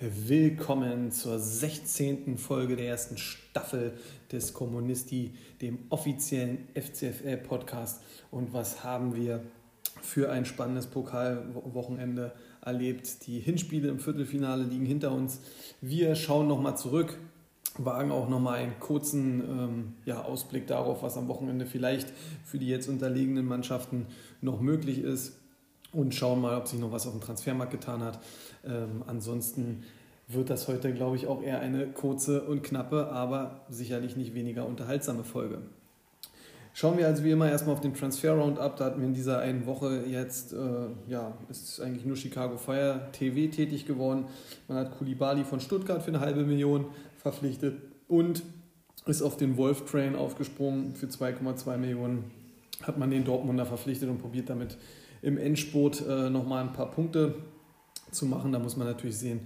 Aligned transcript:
Willkommen 0.00 1.10
zur 1.10 1.40
16. 1.40 2.38
Folge 2.38 2.76
der 2.76 2.86
ersten 2.86 3.18
Staffel 3.18 3.98
des 4.30 4.54
Kommunisti, 4.54 5.34
dem 5.60 5.80
offiziellen 5.88 6.68
FCFL-Podcast. 6.76 8.00
Und 8.30 8.52
was 8.52 8.84
haben 8.84 9.16
wir 9.16 9.42
für 10.00 10.30
ein 10.30 10.44
spannendes 10.44 10.86
Pokalwochenende 10.86 12.32
erlebt? 12.64 13.26
Die 13.26 13.40
Hinspiele 13.40 13.88
im 13.88 13.98
Viertelfinale 13.98 14.62
liegen 14.62 14.86
hinter 14.86 15.10
uns. 15.10 15.40
Wir 15.80 16.14
schauen 16.14 16.46
nochmal 16.46 16.76
zurück, 16.76 17.18
wagen 17.78 18.10
auch 18.10 18.28
nochmal 18.28 18.58
einen 18.58 18.78
kurzen 18.80 19.40
ähm, 19.40 19.94
ja, 20.04 20.22
Ausblick 20.22 20.66
darauf, 20.66 21.02
was 21.02 21.16
am 21.16 21.28
Wochenende 21.28 21.66
vielleicht 21.66 22.12
für 22.44 22.58
die 22.58 22.68
jetzt 22.68 22.88
unterlegenen 22.88 23.46
Mannschaften 23.46 24.06
noch 24.40 24.60
möglich 24.60 25.00
ist 25.00 25.38
und 25.92 26.14
schauen 26.14 26.40
mal, 26.40 26.56
ob 26.56 26.68
sich 26.68 26.78
noch 26.80 26.92
was 26.92 27.06
auf 27.06 27.12
dem 27.12 27.20
Transfermarkt 27.20 27.72
getan 27.72 28.02
hat. 28.02 28.18
Ähm, 28.64 29.02
ansonsten 29.06 29.84
wird 30.26 30.50
das 30.50 30.68
heute, 30.68 30.92
glaube 30.92 31.16
ich, 31.16 31.26
auch 31.26 31.42
eher 31.42 31.60
eine 31.60 31.86
kurze 31.86 32.42
und 32.42 32.62
knappe, 32.62 33.08
aber 33.08 33.62
sicherlich 33.70 34.16
nicht 34.16 34.34
weniger 34.34 34.66
unterhaltsame 34.66 35.24
Folge. 35.24 35.58
Schauen 36.74 36.96
wir 36.96 37.08
also 37.08 37.24
wie 37.24 37.32
immer 37.32 37.50
erstmal 37.50 37.74
auf 37.74 37.80
den 37.80 37.92
Transfer 37.92 38.34
Roundup. 38.34 38.76
Da 38.76 38.84
hatten 38.84 39.00
wir 39.00 39.08
in 39.08 39.14
dieser 39.14 39.40
einen 39.40 39.66
Woche 39.66 40.04
jetzt, 40.06 40.52
äh, 40.52 40.56
ja, 41.08 41.32
ist 41.48 41.80
eigentlich 41.80 42.04
nur 42.04 42.14
Chicago 42.14 42.56
Fire 42.56 43.08
TV 43.10 43.52
tätig 43.52 43.84
geworden. 43.84 44.26
Man 44.68 44.78
hat 44.78 44.96
Kulibali 44.96 45.42
von 45.42 45.58
Stuttgart 45.58 46.02
für 46.02 46.10
eine 46.10 46.20
halbe 46.20 46.44
Million 46.44 46.84
verpflichtet 47.18 47.80
und 48.08 48.42
ist 49.06 49.22
auf 49.22 49.36
den 49.36 49.56
Wolf 49.56 49.84
Train 49.90 50.16
aufgesprungen 50.16 50.94
für 50.94 51.06
2,2 51.06 51.76
Millionen. 51.76 52.30
Hat 52.82 52.98
man 52.98 53.10
den 53.10 53.24
Dortmunder 53.24 53.66
verpflichtet 53.66 54.08
und 54.08 54.18
probiert 54.18 54.48
damit 54.50 54.76
im 55.22 55.36
Endspurt 55.36 56.06
äh, 56.06 56.30
nochmal 56.30 56.62
ein 56.62 56.72
paar 56.72 56.90
Punkte 56.90 57.34
zu 58.10 58.26
machen. 58.26 58.52
Da 58.52 58.58
muss 58.58 58.76
man 58.76 58.86
natürlich 58.86 59.18
sehen, 59.18 59.40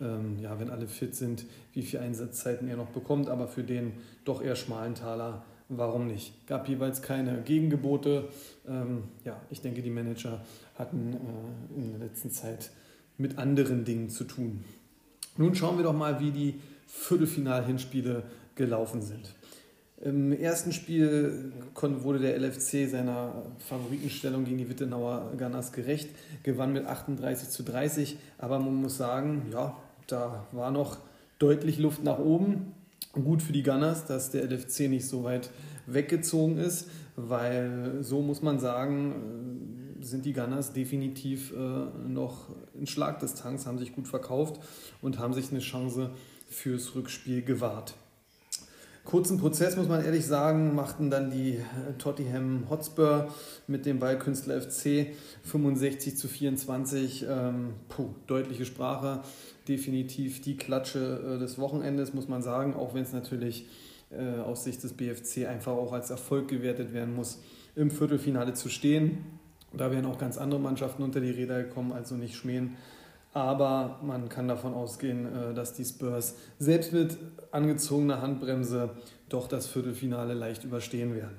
ähm, 0.00 0.38
ja, 0.40 0.58
wenn 0.60 0.70
alle 0.70 0.86
fit 0.86 1.14
sind, 1.14 1.46
wie 1.72 1.82
viele 1.82 2.02
Einsatzzeiten 2.02 2.68
er 2.68 2.76
noch 2.76 2.90
bekommt. 2.90 3.28
Aber 3.28 3.48
für 3.48 3.64
den 3.64 3.92
doch 4.24 4.42
eher 4.42 4.54
schmalen 4.54 4.94
Taler, 4.94 5.42
warum 5.68 6.06
nicht? 6.06 6.46
Gab 6.46 6.68
jeweils 6.68 7.02
keine 7.02 7.42
Gegengebote. 7.42 8.28
Ähm, 8.68 9.04
ja, 9.24 9.40
ich 9.50 9.60
denke, 9.60 9.82
die 9.82 9.90
Manager 9.90 10.40
hatten 10.76 11.14
äh, 11.14 11.80
in 11.80 11.90
der 11.90 12.08
letzten 12.08 12.30
Zeit 12.30 12.70
mit 13.18 13.38
anderen 13.38 13.84
Dingen 13.84 14.10
zu 14.10 14.24
tun. 14.24 14.62
Nun 15.38 15.54
schauen 15.54 15.76
wir 15.76 15.84
doch 15.84 15.96
mal, 15.96 16.20
wie 16.20 16.30
die 16.30 16.54
Viertelfinal-Hinspiele 16.86 18.24
gelaufen 18.54 19.02
sind. 19.02 19.34
Im 19.98 20.30
ersten 20.32 20.72
Spiel 20.72 21.52
wurde 21.74 22.18
der 22.18 22.38
LFC 22.38 22.88
seiner 22.88 23.44
Favoritenstellung 23.58 24.44
gegen 24.44 24.58
die 24.58 24.68
Wittenauer 24.68 25.32
Gunners 25.38 25.72
gerecht, 25.72 26.10
gewann 26.42 26.74
mit 26.74 26.84
38 26.84 27.48
zu 27.48 27.62
30, 27.62 28.18
aber 28.36 28.58
man 28.58 28.74
muss 28.74 28.98
sagen, 28.98 29.46
ja, 29.50 29.74
da 30.06 30.46
war 30.52 30.70
noch 30.70 30.98
deutlich 31.38 31.78
Luft 31.78 32.04
nach 32.04 32.18
oben. 32.18 32.74
Gut 33.12 33.40
für 33.40 33.54
die 33.54 33.62
Gunners, 33.62 34.04
dass 34.04 34.30
der 34.30 34.44
LFC 34.44 34.80
nicht 34.90 35.06
so 35.06 35.24
weit 35.24 35.50
weggezogen 35.86 36.58
ist, 36.58 36.90
weil 37.16 37.98
so 38.02 38.20
muss 38.20 38.42
man 38.42 38.58
sagen, 38.58 39.96
sind 40.00 40.26
die 40.26 40.34
Gunners 40.34 40.74
definitiv 40.74 41.52
äh, 41.52 42.08
noch 42.08 42.50
in 42.78 42.86
Schlagdistanz, 42.86 43.66
haben 43.66 43.78
sich 43.78 43.94
gut 43.94 44.08
verkauft 44.08 44.60
und 45.00 45.18
haben 45.18 45.32
sich 45.32 45.50
eine 45.50 45.60
Chance 45.60 46.10
fürs 46.48 46.94
Rückspiel 46.94 47.42
gewahrt. 47.42 47.94
Kurzen 49.06 49.38
Prozess, 49.38 49.76
muss 49.76 49.86
man 49.86 50.04
ehrlich 50.04 50.26
sagen, 50.26 50.74
machten 50.74 51.10
dann 51.10 51.30
die 51.30 51.52
äh, 51.52 51.92
Tottenham 51.96 52.68
Hotspur 52.68 53.32
mit 53.68 53.86
dem 53.86 54.00
Ballkünstler 54.00 54.60
FC 54.60 55.14
65 55.44 56.16
zu 56.16 56.26
24. 56.26 57.24
Ähm, 57.28 57.74
puh, 57.88 58.08
deutliche 58.26 58.64
Sprache, 58.64 59.20
definitiv 59.68 60.42
die 60.42 60.56
Klatsche 60.56 61.36
äh, 61.36 61.38
des 61.38 61.56
Wochenendes, 61.58 62.14
muss 62.14 62.26
man 62.26 62.42
sagen, 62.42 62.74
auch 62.74 62.94
wenn 62.94 63.04
es 63.04 63.12
natürlich 63.12 63.66
äh, 64.10 64.40
aus 64.40 64.64
Sicht 64.64 64.82
des 64.82 64.92
BFC 64.94 65.46
einfach 65.46 65.72
auch 65.72 65.92
als 65.92 66.10
Erfolg 66.10 66.48
gewertet 66.48 66.92
werden 66.92 67.14
muss, 67.14 67.38
im 67.76 67.92
Viertelfinale 67.92 68.54
zu 68.54 68.68
stehen. 68.68 69.18
Da 69.72 69.92
wären 69.92 70.06
auch 70.06 70.18
ganz 70.18 70.36
andere 70.36 70.58
Mannschaften 70.58 71.04
unter 71.04 71.20
die 71.20 71.30
Räder 71.30 71.62
gekommen, 71.62 71.92
also 71.92 72.16
nicht 72.16 72.34
schmähen. 72.34 72.76
Aber 73.36 74.00
man 74.02 74.30
kann 74.30 74.48
davon 74.48 74.72
ausgehen, 74.72 75.26
äh, 75.26 75.52
dass 75.52 75.74
die 75.74 75.84
Spurs 75.84 76.36
selbst 76.58 76.94
mit 76.94 77.18
angezogener 77.50 78.22
Handbremse 78.22 78.88
doch 79.28 79.46
das 79.46 79.66
Viertelfinale 79.66 80.32
leicht 80.32 80.64
überstehen 80.64 81.14
werden. 81.14 81.36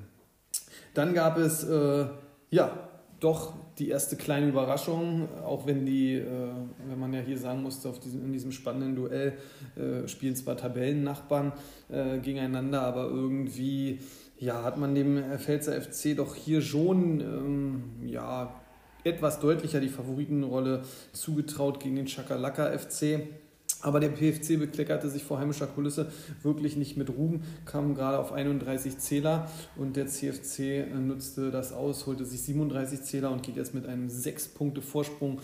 Dann 0.94 1.16
gab 1.16 1.40
es 1.40 1.64
äh, 1.64 2.06
ja 2.52 2.70
doch 3.20 3.56
die 3.80 3.90
erste 3.90 4.16
kleine 4.16 4.50
Überraschung, 4.50 5.28
auch 5.44 5.66
wenn 5.66 5.88
die, 5.88 6.14
äh, 6.14 6.28
wenn 6.88 7.00
man 7.00 7.14
ja 7.14 7.22
hier 7.22 7.40
sagen 7.40 7.64
musste, 7.64 7.90
auf 7.90 8.00
diesem, 8.00 8.24
in 8.26 8.32
diesem 8.32 8.52
spannenden 8.52 8.96
Duell 8.96 9.34
äh, 9.76 10.08
spielen 10.08 10.36
zwar 10.36 10.56
Tabellennachbarn 10.56 11.52
äh, 11.90 12.20
gegeneinander, 12.20 12.84
aber 12.84 13.06
irgendwie 13.06 14.02
ja, 14.38 14.62
hat 14.64 14.78
man 14.78 14.94
dem 14.94 15.20
Pfälzer 15.40 15.82
FC 15.82 16.16
doch 16.16 16.36
hier 16.36 16.62
schon 16.62 17.22
ähm, 17.22 17.84
ja, 18.06 18.54
etwas 19.08 19.40
deutlicher 19.40 19.80
die 19.80 19.90
Favoritenrolle 19.90 20.84
zugetraut 21.14 21.80
gegen 21.80 21.96
den 21.96 22.08
Chakalaka 22.08 22.78
FC. 22.78 23.28
Aber 23.82 24.00
der 24.00 24.10
PFC 24.10 24.58
bekleckerte 24.58 25.10
sich 25.10 25.24
vor 25.24 25.40
heimischer 25.40 25.68
Kulisse 25.68 26.08
wirklich 26.42 26.78
nicht 26.78 26.98
mit 26.98 27.10
Ruhm, 27.10 27.42
kam 27.66 27.94
gerade 27.94 28.18
auf 28.18 28.32
31 28.32 28.98
Zähler 28.98 29.50
und 29.76 29.96
der 29.96 30.08
CFC 30.08 30.88
nutzte 31.00 31.52
das 31.52 31.74
aus, 31.74 32.08
holte 32.08 32.26
sich 32.26 32.42
37 32.42 33.04
Zähler 33.04 33.32
und 33.32 33.44
geht 33.44 33.56
jetzt 33.56 33.76
mit 33.76 33.86
einem 33.86 34.10
6 34.10 34.50
Punkte 34.50 34.82
Vorsprung 34.82 35.42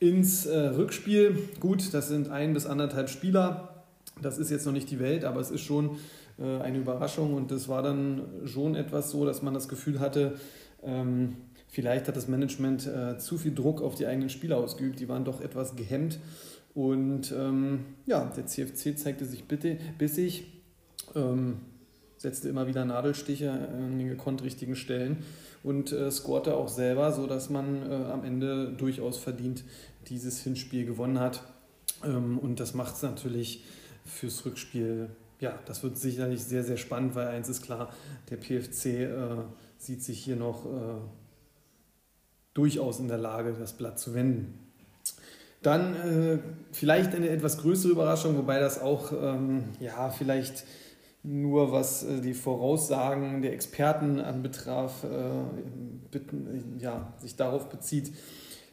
ins 0.00 0.44
äh, 0.46 0.58
Rückspiel. 0.58 1.38
Gut, 1.60 1.94
das 1.94 2.08
sind 2.08 2.28
ein 2.28 2.52
bis 2.52 2.66
anderthalb 2.66 3.08
Spieler. 3.08 3.84
Das 4.20 4.36
ist 4.36 4.50
jetzt 4.50 4.66
noch 4.66 4.72
nicht 4.72 4.90
die 4.90 5.00
Welt, 5.00 5.24
aber 5.24 5.40
es 5.40 5.50
ist 5.50 5.62
schon 5.62 5.96
äh, 6.38 6.60
eine 6.60 6.78
Überraschung 6.78 7.34
und 7.34 7.50
es 7.52 7.68
war 7.68 7.82
dann 7.82 8.22
schon 8.44 8.74
etwas 8.74 9.10
so, 9.10 9.24
dass 9.24 9.42
man 9.42 9.54
das 9.54 9.68
Gefühl 9.68 10.00
hatte, 10.00 10.34
ähm, 10.82 11.36
Vielleicht 11.72 12.06
hat 12.06 12.16
das 12.16 12.28
Management 12.28 12.86
äh, 12.86 13.16
zu 13.16 13.38
viel 13.38 13.54
Druck 13.54 13.80
auf 13.80 13.94
die 13.94 14.06
eigenen 14.06 14.28
Spieler 14.28 14.58
ausgeübt. 14.58 15.00
Die 15.00 15.08
waren 15.08 15.24
doch 15.24 15.40
etwas 15.40 15.74
gehemmt. 15.74 16.18
Und 16.74 17.32
ähm, 17.32 17.86
ja, 18.04 18.26
der 18.36 18.46
CFC 18.46 18.98
zeigte 18.98 19.24
sich 19.24 19.44
bitte, 19.44 19.78
bissig, 19.96 20.44
ähm, 21.14 21.56
setzte 22.18 22.50
immer 22.50 22.66
wieder 22.66 22.84
Nadelstiche 22.84 23.50
an 23.50 23.98
den 23.98 24.06
gekonnt 24.06 24.42
richtigen 24.42 24.76
Stellen 24.76 25.24
und 25.62 25.92
äh, 25.92 26.10
scorte 26.10 26.56
auch 26.56 26.68
selber, 26.68 27.10
sodass 27.10 27.48
man 27.48 27.90
äh, 27.90 27.94
am 27.94 28.22
Ende 28.22 28.74
durchaus 28.76 29.16
verdient 29.16 29.64
dieses 30.08 30.42
Hinspiel 30.42 30.84
gewonnen 30.84 31.20
hat. 31.20 31.42
Ähm, 32.04 32.38
und 32.38 32.60
das 32.60 32.74
macht 32.74 32.96
es 32.96 33.02
natürlich 33.02 33.64
fürs 34.04 34.44
Rückspiel, 34.44 35.08
ja, 35.40 35.58
das 35.64 35.82
wird 35.82 35.96
sicherlich 35.96 36.44
sehr, 36.44 36.64
sehr 36.64 36.76
spannend, 36.76 37.14
weil 37.14 37.28
eins 37.28 37.48
ist 37.48 37.62
klar, 37.62 37.92
der 38.30 38.36
PFC 38.36 38.86
äh, 38.86 39.08
sieht 39.78 40.02
sich 40.02 40.22
hier 40.22 40.36
noch 40.36 40.66
äh, 40.66 41.21
durchaus 42.54 43.00
in 43.00 43.08
der 43.08 43.18
Lage, 43.18 43.54
das 43.58 43.72
Blatt 43.72 43.98
zu 43.98 44.14
wenden. 44.14 44.58
Dann 45.62 45.94
äh, 45.94 46.38
vielleicht 46.72 47.14
eine 47.14 47.28
etwas 47.28 47.58
größere 47.58 47.92
Überraschung, 47.92 48.36
wobei 48.36 48.58
das 48.58 48.80
auch 48.80 49.12
ähm, 49.12 49.64
ja, 49.78 50.10
vielleicht 50.10 50.64
nur 51.22 51.70
was 51.70 52.02
äh, 52.02 52.20
die 52.20 52.34
Voraussagen 52.34 53.42
der 53.42 53.52
Experten 53.52 54.20
anbetraf, 54.20 55.04
äh, 55.04 56.18
ja, 56.78 57.12
sich 57.18 57.36
darauf 57.36 57.68
bezieht. 57.68 58.12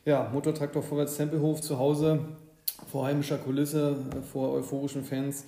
Ja, 0.04 0.30
Motortraktor 0.34 0.82
Vorwärts 0.82 1.18
Tempelhof 1.18 1.62
zu 1.62 1.78
Hause, 1.78 2.20
vor 2.88 3.06
heimischer 3.06 3.38
Kulisse, 3.38 3.96
äh, 4.18 4.22
vor 4.24 4.54
euphorischen 4.54 5.04
Fans. 5.04 5.46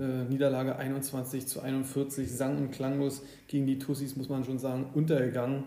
Äh, 0.00 0.24
Niederlage 0.24 0.76
21 0.76 1.46
zu 1.46 1.60
41, 1.60 2.30
sang 2.30 2.56
und 2.58 2.70
klanglos 2.72 3.22
gegen 3.46 3.66
die 3.66 3.78
Tussis, 3.78 4.16
muss 4.16 4.28
man 4.28 4.42
schon 4.44 4.58
sagen, 4.58 4.86
untergegangen, 4.94 5.64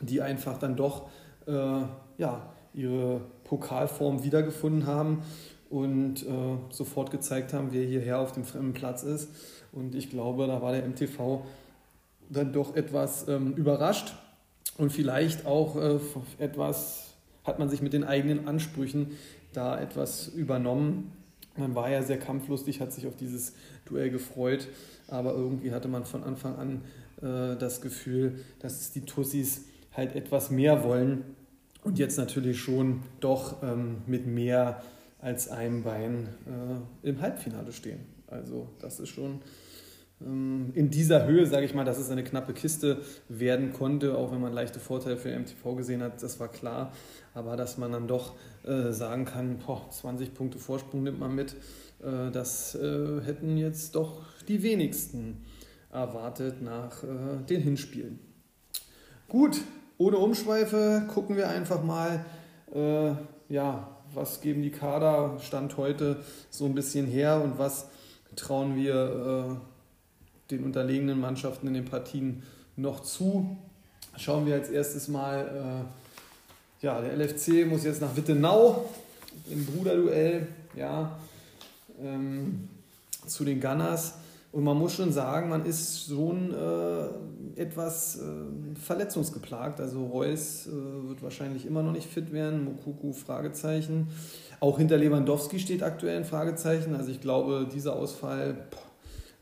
die 0.00 0.20
einfach 0.20 0.58
dann 0.58 0.76
doch 0.76 1.08
äh, 1.46 1.82
ja, 2.18 2.54
ihre 2.72 3.20
Pokalform 3.44 4.24
wiedergefunden 4.24 4.86
haben 4.86 5.22
und 5.70 6.22
äh, 6.22 6.56
sofort 6.70 7.10
gezeigt 7.10 7.52
haben, 7.52 7.68
wer 7.72 7.84
hierher 7.84 8.18
auf 8.20 8.32
dem 8.32 8.44
fremden 8.44 8.74
Platz 8.74 9.02
ist. 9.02 9.30
Und 9.72 9.94
ich 9.94 10.10
glaube, 10.10 10.46
da 10.46 10.62
war 10.62 10.72
der 10.72 10.86
MTV 10.86 11.42
dann 12.30 12.52
doch 12.52 12.74
etwas 12.76 13.28
ähm, 13.28 13.54
überrascht 13.54 14.14
und 14.78 14.90
vielleicht 14.92 15.46
auch 15.46 15.76
äh, 15.76 15.98
etwas, 16.38 17.14
hat 17.44 17.58
man 17.58 17.68
sich 17.68 17.82
mit 17.82 17.92
den 17.92 18.04
eigenen 18.04 18.48
Ansprüchen 18.48 19.12
da 19.52 19.78
etwas 19.78 20.28
übernommen. 20.28 21.12
Man 21.56 21.74
war 21.74 21.90
ja 21.90 22.02
sehr 22.02 22.18
kampflustig, 22.18 22.80
hat 22.80 22.92
sich 22.92 23.06
auf 23.06 23.16
dieses 23.16 23.54
Duell 23.84 24.10
gefreut, 24.10 24.68
aber 25.08 25.32
irgendwie 25.32 25.72
hatte 25.72 25.88
man 25.88 26.04
von 26.04 26.24
Anfang 26.24 26.56
an 26.56 26.82
äh, 27.22 27.56
das 27.56 27.80
Gefühl, 27.80 28.40
dass 28.60 28.90
die 28.92 29.02
Tussis 29.02 29.66
halt 29.96 30.14
etwas 30.14 30.50
mehr 30.50 30.84
wollen 30.84 31.24
und 31.82 31.98
jetzt 31.98 32.18
natürlich 32.18 32.60
schon 32.60 33.02
doch 33.20 33.62
ähm, 33.62 34.02
mit 34.06 34.26
mehr 34.26 34.82
als 35.20 35.48
einem 35.48 35.82
Bein 35.82 36.28
äh, 37.02 37.08
im 37.08 37.20
Halbfinale 37.20 37.72
stehen. 37.72 38.00
Also 38.26 38.68
das 38.80 39.00
ist 39.00 39.10
schon 39.10 39.40
ähm, 40.20 40.72
in 40.74 40.90
dieser 40.90 41.26
Höhe, 41.26 41.46
sage 41.46 41.66
ich 41.66 41.74
mal, 41.74 41.84
dass 41.84 41.98
es 41.98 42.10
eine 42.10 42.24
knappe 42.24 42.52
Kiste 42.52 42.98
werden 43.28 43.72
konnte, 43.72 44.16
auch 44.16 44.32
wenn 44.32 44.40
man 44.40 44.52
leichte 44.52 44.80
Vorteile 44.80 45.16
für 45.16 45.36
MTV 45.36 45.76
gesehen 45.76 46.02
hat, 46.02 46.22
das 46.22 46.40
war 46.40 46.48
klar. 46.48 46.92
Aber 47.34 47.56
dass 47.56 47.78
man 47.78 47.92
dann 47.92 48.06
doch 48.06 48.34
äh, 48.64 48.92
sagen 48.92 49.24
kann, 49.24 49.58
boah, 49.58 49.88
20 49.90 50.34
Punkte 50.34 50.58
Vorsprung 50.58 51.02
nimmt 51.02 51.20
man 51.20 51.34
mit, 51.34 51.54
äh, 52.02 52.30
das 52.32 52.74
äh, 52.74 53.20
hätten 53.24 53.56
jetzt 53.56 53.94
doch 53.94 54.22
die 54.48 54.62
wenigsten 54.62 55.44
erwartet 55.90 56.60
nach 56.62 57.02
äh, 57.02 57.42
den 57.48 57.60
Hinspielen. 57.60 58.18
Gut, 59.28 59.60
ohne 59.98 60.16
Umschweife 60.18 61.04
gucken 61.12 61.36
wir 61.36 61.48
einfach 61.48 61.82
mal, 61.82 62.24
äh, 62.74 63.12
ja, 63.48 63.88
was 64.12 64.40
geben 64.40 64.62
die 64.62 64.70
Kader 64.70 65.38
Stand 65.40 65.76
heute 65.76 66.16
so 66.50 66.66
ein 66.66 66.74
bisschen 66.74 67.06
her 67.06 67.40
und 67.42 67.58
was 67.58 67.86
trauen 68.36 68.76
wir 68.76 69.58
äh, 69.58 70.50
den 70.50 70.64
unterlegenen 70.64 71.20
Mannschaften 71.20 71.68
in 71.68 71.74
den 71.74 71.84
Partien 71.84 72.42
noch 72.76 73.02
zu. 73.02 73.56
Schauen 74.16 74.46
wir 74.46 74.54
als 74.54 74.68
erstes 74.68 75.08
mal, 75.08 75.86
äh, 76.82 76.84
ja, 76.84 77.00
der 77.00 77.16
LFC 77.16 77.66
muss 77.66 77.84
jetzt 77.84 78.00
nach 78.00 78.14
Wittenau 78.16 78.88
im 79.50 79.64
Bruderduell, 79.66 80.48
ja, 80.74 81.16
ähm, 82.00 82.68
zu 83.26 83.44
den 83.44 83.60
Gunners. 83.60 84.14
Und 84.54 84.62
man 84.62 84.78
muss 84.78 84.94
schon 84.94 85.12
sagen, 85.12 85.48
man 85.48 85.66
ist 85.66 86.06
schon 86.06 86.54
äh, 86.54 87.60
etwas 87.60 88.20
äh, 88.20 88.20
verletzungsgeplagt. 88.80 89.80
Also 89.80 90.06
Reus 90.06 90.68
äh, 90.68 91.08
wird 91.08 91.24
wahrscheinlich 91.24 91.66
immer 91.66 91.82
noch 91.82 91.90
nicht 91.90 92.08
fit 92.08 92.32
werden. 92.32 92.64
Mokuku 92.64 93.12
Fragezeichen. 93.12 94.06
Auch 94.60 94.78
hinter 94.78 94.96
Lewandowski 94.96 95.58
steht 95.58 95.82
aktuell 95.82 96.18
ein 96.18 96.24
Fragezeichen. 96.24 96.94
Also 96.94 97.10
ich 97.10 97.20
glaube, 97.20 97.66
dieser 97.74 97.96
Ausfall 97.96 98.68
boah, 98.70 98.78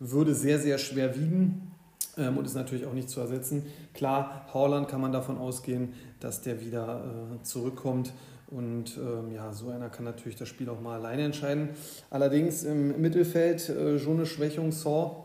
würde 0.01 0.35
sehr, 0.35 0.59
sehr 0.59 0.79
schwer 0.79 1.15
wiegen 1.15 1.73
ähm, 2.17 2.39
und 2.39 2.47
ist 2.47 2.55
natürlich 2.55 2.87
auch 2.87 2.95
nicht 2.95 3.11
zu 3.11 3.21
ersetzen. 3.21 3.67
Klar, 3.93 4.47
Haaland 4.55 4.89
kann 4.89 5.03
man 5.03 5.13
davon 5.13 5.37
ausgehen, 5.37 5.93
dass 6.21 6.41
der 6.41 6.63
wieder 6.63 7.05
äh, 7.05 7.43
zurückkommt. 7.43 8.15
Und 8.55 8.99
ähm, 8.99 9.33
ja, 9.33 9.53
so 9.53 9.71
einer 9.71 9.89
kann 9.89 10.05
natürlich 10.05 10.37
das 10.37 10.49
Spiel 10.49 10.69
auch 10.69 10.81
mal 10.81 10.99
alleine 10.99 11.23
entscheiden. 11.23 11.71
Allerdings 12.11 12.65
im 12.65 13.01
Mittelfeld 13.01 13.69
äh, 13.69 13.99
schon 13.99 14.19
eine 14.19 14.27
Schwächung 14.27 14.73
Saw, 14.73 15.25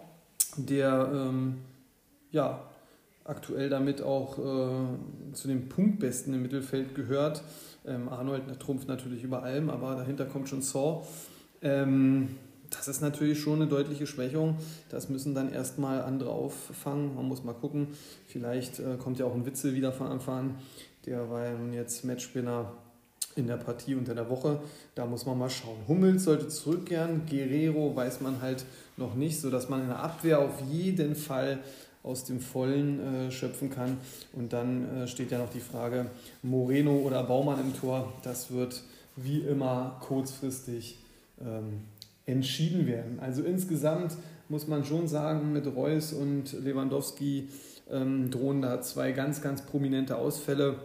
der 0.55 1.11
ähm, 1.13 1.57
ja, 2.31 2.61
aktuell 3.25 3.69
damit 3.69 4.01
auch 4.01 4.39
äh, 4.39 5.33
zu 5.33 5.49
den 5.49 5.67
Punktbesten 5.67 6.33
im 6.33 6.41
Mittelfeld 6.41 6.95
gehört. 6.95 7.43
Ähm, 7.85 8.07
Arnold 8.07 8.43
trumpft 8.59 8.87
natürlich 8.87 9.23
über 9.23 9.43
allem, 9.43 9.69
aber 9.69 9.95
dahinter 9.95 10.25
kommt 10.25 10.47
schon 10.47 10.61
Saw. 10.61 11.05
Ähm, 11.61 12.29
das 12.69 12.87
ist 12.87 13.01
natürlich 13.01 13.39
schon 13.39 13.61
eine 13.61 13.67
deutliche 13.67 14.07
Schwächung. 14.07 14.57
Das 14.89 15.09
müssen 15.09 15.35
dann 15.35 15.51
erstmal 15.51 16.01
andere 16.01 16.29
auffangen. 16.29 17.15
Man 17.15 17.25
muss 17.25 17.43
mal 17.43 17.53
gucken. 17.53 17.89
Vielleicht 18.25 18.79
äh, 18.79 18.95
kommt 18.97 19.19
ja 19.19 19.25
auch 19.25 19.35
ein 19.35 19.45
Witzel 19.45 19.73
wieder 19.73 19.91
von 19.91 20.07
Anfang 20.07 20.37
an. 20.37 20.55
Der 21.05 21.29
war 21.29 21.45
ja 21.45 21.53
nun 21.53 21.73
jetzt 21.73 22.03
Matchspinner 22.03 22.71
in 23.37 23.47
der 23.47 23.57
Partie 23.57 23.95
unter 23.95 24.15
der 24.15 24.29
Woche. 24.29 24.59
Da 24.95 25.05
muss 25.05 25.25
man 25.25 25.37
mal 25.37 25.49
schauen. 25.49 25.77
Hummels 25.87 26.23
sollte 26.23 26.47
zurückkehren, 26.47 27.21
Guerrero 27.29 27.95
weiß 27.95 28.21
man 28.21 28.41
halt 28.41 28.65
noch 28.97 29.15
nicht, 29.15 29.39
sodass 29.39 29.69
man 29.69 29.81
in 29.81 29.87
der 29.87 29.99
Abwehr 29.99 30.39
auf 30.39 30.61
jeden 30.69 31.15
Fall 31.15 31.59
aus 32.03 32.23
dem 32.23 32.39
Vollen 32.39 32.99
äh, 32.99 33.31
schöpfen 33.31 33.69
kann. 33.69 33.97
Und 34.33 34.53
dann 34.53 35.03
äh, 35.03 35.07
steht 35.07 35.31
ja 35.31 35.39
noch 35.39 35.49
die 35.49 35.59
Frage, 35.59 36.07
Moreno 36.41 36.95
oder 36.97 37.23
Baumann 37.23 37.59
im 37.59 37.75
Tor. 37.75 38.13
Das 38.23 38.51
wird 38.51 38.81
wie 39.15 39.39
immer 39.39 39.99
kurzfristig 40.01 40.99
ähm, 41.41 41.81
entschieden 42.25 42.87
werden. 42.87 43.19
Also 43.19 43.43
insgesamt 43.43 44.15
muss 44.49 44.67
man 44.67 44.85
schon 44.85 45.07
sagen, 45.07 45.51
mit 45.51 45.67
Reus 45.67 46.13
und 46.13 46.53
Lewandowski 46.53 47.49
ähm, 47.91 48.29
drohen 48.31 48.61
da 48.61 48.81
zwei 48.81 49.11
ganz, 49.11 49.41
ganz 49.41 49.61
prominente 49.61 50.17
Ausfälle. 50.17 50.75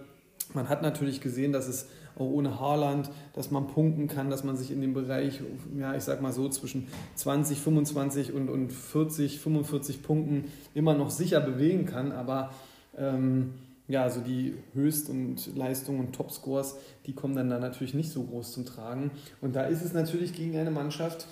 Man 0.55 0.69
hat 0.69 0.83
natürlich 0.83 1.21
gesehen, 1.21 1.53
dass 1.53 1.69
es 1.69 1.87
auch 2.17 2.27
ohne 2.27 2.61
Haaland, 2.61 3.11
dass 3.35 3.51
man 3.51 3.69
punkten 3.69 4.07
kann, 4.07 4.31
dass 4.31 4.45
man 4.45 4.57
sich 4.57 4.71
in 4.71 4.81
dem 4.81 4.95
Bereich, 4.95 5.41
ja, 5.79 5.95
ich 5.95 6.03
sag 6.03 6.21
mal 6.21 6.33
so, 6.33 6.49
zwischen 6.49 6.89
20, 7.15 7.59
25 7.59 8.33
und, 8.33 8.49
und 8.49 8.73
40, 8.73 9.41
45 9.41 10.03
Punkten 10.03 10.45
immer 10.75 10.95
noch 10.95 11.11
sicher 11.11 11.41
bewegen 11.41 11.87
kann. 11.87 12.13
Aber 12.13 12.53
ähm, 12.97 13.55
ja, 13.89 14.03
also 14.03 14.21
die 14.21 14.55
Höchst- 14.75 15.09
und 15.09 15.57
Leistungen 15.57 16.01
und 16.01 16.15
Topscores, 16.15 16.77
die 17.07 17.15
kommen 17.15 17.35
dann 17.35 17.51
da 17.51 17.59
natürlich 17.59 17.95
nicht 17.95 18.13
so 18.13 18.23
groß 18.23 18.53
zum 18.53 18.67
Tragen. 18.67 19.11
Und 19.41 19.57
da 19.57 19.65
ist 19.65 19.83
es 19.83 19.93
natürlich 19.93 20.35
gegen 20.35 20.57
eine 20.57 20.71
Mannschaft 20.71 21.27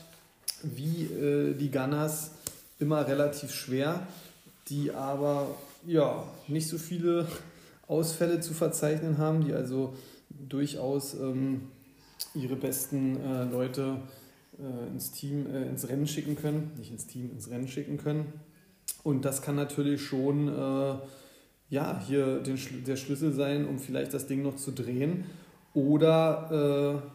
wie 0.63 1.05
äh, 1.05 1.55
die 1.55 1.71
Gunners 1.71 2.33
immer 2.79 3.07
relativ 3.07 3.53
schwer, 3.53 4.07
die 4.69 4.93
aber 4.93 5.55
ja 5.87 6.25
nicht 6.49 6.69
so 6.69 6.79
viele 6.79 7.27
Ausfälle 7.91 8.41
zu 8.41 8.55
verzeichnen 8.55 9.19
haben, 9.19 9.45
die 9.45 9.53
also 9.53 9.95
durchaus 10.31 11.15
ähm, 11.15 11.63
ihre 12.35 12.57
besten 12.57 13.17
äh, 13.21 13.45
Leute 13.45 13.97
äh, 14.59 14.89
ins 14.89 15.11
Team, 15.11 15.47
äh, 15.53 15.67
ins 15.69 15.89
Rennen 15.89 16.07
schicken 16.07 16.37
können, 16.37 16.71
nicht 16.79 16.93
ins 16.93 17.07
Team, 17.07 17.31
ins 17.33 17.51
Rennen 17.51 17.67
schicken 17.67 17.99
können. 17.99 18.33
Und 19.03 19.25
das 19.25 19.43
kann 19.43 19.57
natürlich 19.57 20.03
schon 20.03 20.49
äh, 20.49 20.95
ja, 21.69 22.01
hier 22.07 22.41
den, 22.41 22.59
der 22.87 22.97
Schlüssel 22.97 23.33
sein, 23.33 23.67
um 23.67 23.79
vielleicht 23.79 24.15
das 24.15 24.27
Ding 24.27 24.43
noch 24.43 24.57
zu 24.57 24.71
drehen 24.71 25.25
oder 25.75 27.03
äh, 27.03 27.09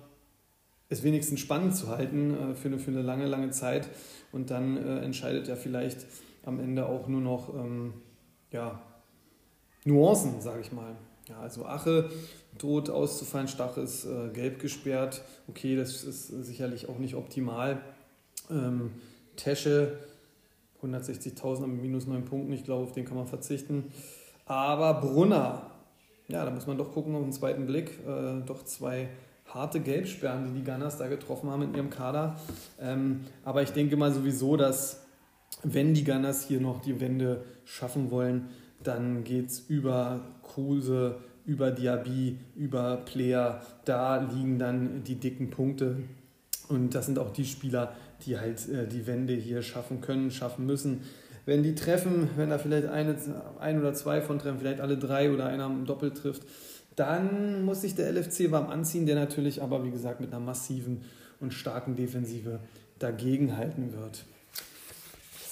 es 0.89 1.03
wenigstens 1.03 1.39
spannend 1.39 1.75
zu 1.75 1.87
halten 1.87 2.51
äh, 2.51 2.55
für, 2.55 2.67
eine, 2.67 2.79
für 2.79 2.91
eine 2.91 3.01
lange, 3.01 3.27
lange 3.27 3.51
Zeit. 3.51 3.87
Und 4.31 4.51
dann 4.51 4.75
entscheidet 4.75 5.47
ja 5.47 5.55
vielleicht 5.55 6.05
am 6.43 6.59
Ende 6.59 6.87
auch 6.87 7.07
nur 7.07 7.21
noch 7.21 7.53
ähm, 7.55 7.93
ja, 8.51 8.81
Nuancen, 9.85 10.41
sage 10.41 10.61
ich 10.61 10.71
mal. 10.71 10.95
Ja, 11.29 11.39
also 11.39 11.65
Ache 11.65 12.09
droht 12.57 12.89
auszufallen, 12.89 13.47
Stach 13.47 13.77
ist 13.77 14.05
äh, 14.05 14.29
gelb 14.33 14.59
gesperrt. 14.59 15.21
Okay, 15.47 15.75
das 15.75 16.03
ist 16.03 16.27
sicherlich 16.27 16.89
auch 16.89 16.97
nicht 16.97 17.15
optimal. 17.15 17.81
Ähm, 18.49 18.91
Tesche 19.35 19.97
160.000 20.83 21.67
mit 21.67 21.81
minus 21.81 22.07
9 22.07 22.25
Punkten, 22.25 22.53
ich 22.53 22.63
glaube, 22.63 22.83
auf 22.83 22.91
den 22.91 23.05
kann 23.05 23.17
man 23.17 23.27
verzichten. 23.27 23.91
Aber 24.45 25.01
Brunner, 25.01 25.71
ja, 26.27 26.45
da 26.45 26.51
muss 26.51 26.67
man 26.67 26.77
doch 26.77 26.91
gucken 26.91 27.15
auf 27.15 27.23
den 27.23 27.33
zweiten 27.33 27.65
Blick. 27.65 27.99
Äh, 28.05 28.41
doch 28.45 28.63
zwei 28.63 29.09
harte 29.47 29.79
Gelbsperren, 29.79 30.45
die 30.45 30.59
die 30.59 30.63
Gunners 30.63 30.97
da 30.97 31.07
getroffen 31.07 31.49
haben 31.49 31.63
in 31.63 31.75
ihrem 31.75 31.89
Kader. 31.89 32.35
Ähm, 32.79 33.21
aber 33.43 33.63
ich 33.63 33.71
denke 33.71 33.97
mal 33.97 34.11
sowieso, 34.11 34.57
dass 34.57 35.01
wenn 35.63 35.93
die 35.93 36.03
Gunners 36.03 36.47
hier 36.47 36.59
noch 36.59 36.81
die 36.81 36.99
Wende 36.99 37.43
schaffen 37.63 38.11
wollen, 38.11 38.49
dann 38.87 39.23
geht 39.23 39.49
es 39.49 39.59
über 39.67 40.21
Kruse, 40.43 41.17
über 41.45 41.71
Diaby, 41.71 42.37
über 42.55 42.97
Player. 42.97 43.61
Da 43.85 44.17
liegen 44.17 44.59
dann 44.59 45.03
die 45.03 45.15
dicken 45.15 45.49
Punkte. 45.49 45.97
Und 46.67 46.95
das 46.95 47.05
sind 47.05 47.19
auch 47.19 47.31
die 47.31 47.45
Spieler, 47.45 47.93
die 48.25 48.37
halt 48.37 48.67
äh, 48.69 48.87
die 48.87 49.05
Wende 49.07 49.33
hier 49.33 49.61
schaffen 49.61 50.01
können, 50.01 50.31
schaffen 50.31 50.65
müssen. 50.65 51.01
Wenn 51.45 51.61
die 51.61 51.75
treffen, 51.75 52.29
wenn 52.37 52.49
da 52.49 52.57
vielleicht 52.57 52.87
eine, 52.87 53.15
ein 53.59 53.79
oder 53.79 53.93
zwei 53.93 54.21
von 54.21 54.39
treffen, 54.39 54.59
vielleicht 54.59 54.81
alle 54.81 54.97
drei 54.97 55.31
oder 55.31 55.45
einer 55.45 55.69
doppelt 55.85 56.17
trifft, 56.17 56.43
dann 56.95 57.63
muss 57.63 57.81
sich 57.81 57.93
der 57.93 58.11
LFC 58.11 58.51
warm 58.51 58.69
anziehen, 58.69 59.05
der 59.05 59.15
natürlich 59.15 59.61
aber, 59.61 59.83
wie 59.83 59.91
gesagt, 59.91 60.21
mit 60.21 60.31
einer 60.31 60.43
massiven 60.43 61.01
und 61.39 61.53
starken 61.53 61.95
Defensive 61.95 62.59
dagegenhalten 62.97 63.93
wird. 63.93 64.25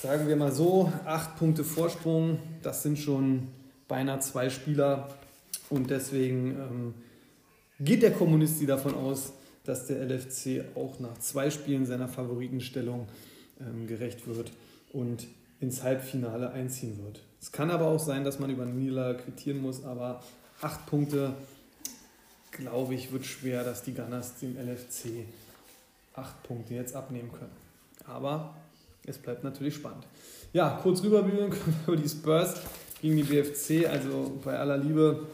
Sagen 0.04 0.28
wir 0.28 0.36
mal 0.36 0.52
so, 0.52 0.92
acht 1.06 1.38
Punkte 1.38 1.64
Vorsprung, 1.64 2.38
das 2.62 2.84
sind 2.84 3.00
schon 3.00 3.48
beinahe 3.88 4.20
zwei 4.20 4.50
Spieler. 4.50 5.08
Und 5.70 5.90
deswegen 5.92 6.52
ähm, 6.52 6.94
geht 7.80 8.04
der 8.04 8.12
Kommunisti 8.12 8.66
davon 8.66 8.96
aus, 8.96 9.32
dass 9.64 9.88
der 9.88 10.06
LFC 10.06 10.66
auch 10.76 11.00
nach 11.00 11.18
zwei 11.20 11.50
Spielen 11.50 11.86
seiner 11.86 12.10
Favoritenstellung 12.10 13.08
ähm, 13.62 13.88
gerecht 13.88 14.28
wird 14.28 14.52
und 14.92 15.26
ins 15.62 15.84
Halbfinale 15.84 16.52
einziehen 16.52 17.02
wird. 17.02 17.22
Es 17.42 17.54
kann 17.54 17.72
aber 17.72 17.88
auch 17.88 18.02
sein, 18.02 18.26
dass 18.26 18.40
man 18.40 18.50
über 18.50 18.66
Niederlage 18.66 19.20
quittieren 19.20 19.62
muss, 19.62 19.86
aber 19.86 20.22
acht 20.60 20.86
Punkte, 20.86 21.34
glaube 22.52 22.94
ich, 22.94 23.14
wird 23.14 23.26
schwer, 23.26 23.64
dass 23.64 23.84
die 23.84 23.94
Gunners 23.94 24.36
dem 24.42 24.58
LFC 24.58 25.28
acht 26.14 26.44
Punkte 26.44 26.74
jetzt 26.74 26.94
abnehmen 26.94 27.32
können. 27.32 27.56
Aber 28.06 28.54
es 29.06 29.18
bleibt 29.18 29.44
natürlich 29.44 29.76
spannend. 29.76 30.08
Ja, 30.54 30.80
kurz 30.82 31.04
rüberbügeln 31.04 31.54
über 31.88 31.96
die 31.96 32.08
Spurs 32.08 32.62
gegen 33.02 33.18
die 33.18 33.24
BFC. 33.24 33.88
Also 33.90 34.40
bei 34.44 34.58
aller 34.58 34.78
Liebe, 34.78 35.28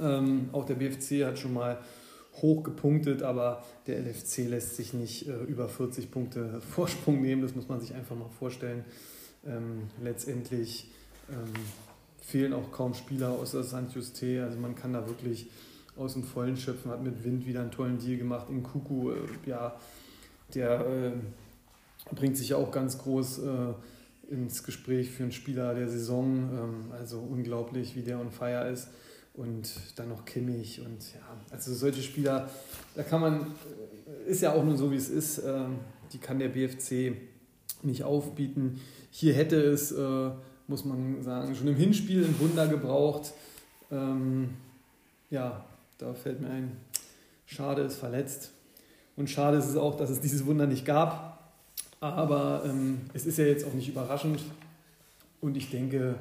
ähm, 0.00 0.50
auch 0.52 0.66
der 0.66 0.74
BFC 0.74 1.24
hat 1.24 1.38
schon 1.38 1.54
mal 1.54 1.78
hoch 2.42 2.62
gepunktet, 2.62 3.22
aber 3.22 3.64
der 3.86 4.00
LFC 4.00 4.48
lässt 4.48 4.76
sich 4.76 4.92
nicht 4.92 5.28
äh, 5.28 5.44
über 5.44 5.68
40 5.68 6.10
Punkte 6.10 6.60
Vorsprung 6.74 7.22
nehmen. 7.22 7.42
Das 7.42 7.54
muss 7.54 7.68
man 7.68 7.80
sich 7.80 7.94
einfach 7.94 8.16
mal 8.16 8.28
vorstellen. 8.38 8.84
Ähm, 9.46 9.84
letztendlich 10.02 10.90
ähm, 11.30 11.52
fehlen 12.20 12.52
auch 12.52 12.72
kaum 12.72 12.94
Spieler 12.94 13.30
außer 13.30 13.64
St. 13.64 13.94
Juste. 13.94 14.42
Also 14.44 14.58
man 14.58 14.74
kann 14.74 14.92
da 14.92 15.06
wirklich 15.06 15.48
aus 15.96 16.12
dem 16.12 16.24
Vollen 16.24 16.56
schöpfen, 16.56 16.90
hat 16.90 17.02
mit 17.02 17.24
Wind 17.24 17.46
wieder 17.46 17.60
einen 17.60 17.70
tollen 17.70 17.98
Deal 17.98 18.18
gemacht. 18.18 18.48
In 18.50 18.62
Kuku, 18.62 19.12
äh, 19.12 19.16
ja, 19.46 19.74
der 20.54 20.80
äh, 20.80 21.12
bringt 22.14 22.36
sich 22.36 22.50
ja 22.50 22.56
auch 22.56 22.70
ganz 22.70 22.98
groß 22.98 23.38
äh, 23.38 24.32
ins 24.32 24.62
Gespräch 24.62 25.10
für 25.10 25.24
einen 25.24 25.32
Spieler 25.32 25.74
der 25.74 25.88
Saison. 25.88 26.50
Ähm, 26.52 26.92
also 26.92 27.18
unglaublich, 27.18 27.96
wie 27.96 28.02
der 28.02 28.20
on 28.20 28.30
fire 28.30 28.68
ist. 28.70 28.88
Und 29.34 29.74
dann 29.96 30.08
noch 30.08 30.24
Kimmich 30.24 30.80
und 30.80 31.12
ja, 31.12 31.20
also 31.50 31.74
solche 31.74 32.00
Spieler, 32.00 32.48
da 32.94 33.02
kann 33.02 33.20
man, 33.20 33.40
äh, 34.26 34.30
ist 34.30 34.40
ja 34.40 34.54
auch 34.54 34.64
nur 34.64 34.78
so, 34.78 34.90
wie 34.90 34.96
es 34.96 35.10
ist, 35.10 35.42
ähm, 35.44 35.78
die 36.12 36.18
kann 36.18 36.38
der 36.38 36.48
BFC 36.48 37.12
nicht 37.82 38.02
aufbieten. 38.02 38.80
Hier 39.10 39.34
hätte 39.34 39.56
es, 39.56 39.92
äh, 39.92 40.30
muss 40.68 40.86
man 40.86 41.22
sagen, 41.22 41.54
schon 41.54 41.68
im 41.68 41.76
Hinspiel 41.76 42.24
ein 42.24 42.40
Wunder 42.40 42.66
gebraucht. 42.66 43.34
Ähm, 43.90 44.54
ja, 45.28 45.66
da 45.98 46.14
fällt 46.14 46.40
mir 46.40 46.48
ein, 46.48 46.72
Schade 47.46 47.82
ist 47.82 47.96
verletzt. 47.96 48.52
Und 49.16 49.30
schade 49.30 49.56
ist 49.56 49.66
es 49.66 49.76
auch, 49.76 49.96
dass 49.96 50.10
es 50.10 50.20
dieses 50.20 50.46
Wunder 50.46 50.66
nicht 50.66 50.84
gab. 50.84 51.35
Aber 52.14 52.64
ähm, 52.66 53.00
es 53.12 53.26
ist 53.26 53.38
ja 53.38 53.44
jetzt 53.44 53.66
auch 53.66 53.74
nicht 53.74 53.88
überraschend. 53.88 54.40
Und 55.40 55.56
ich 55.56 55.70
denke, 55.70 56.16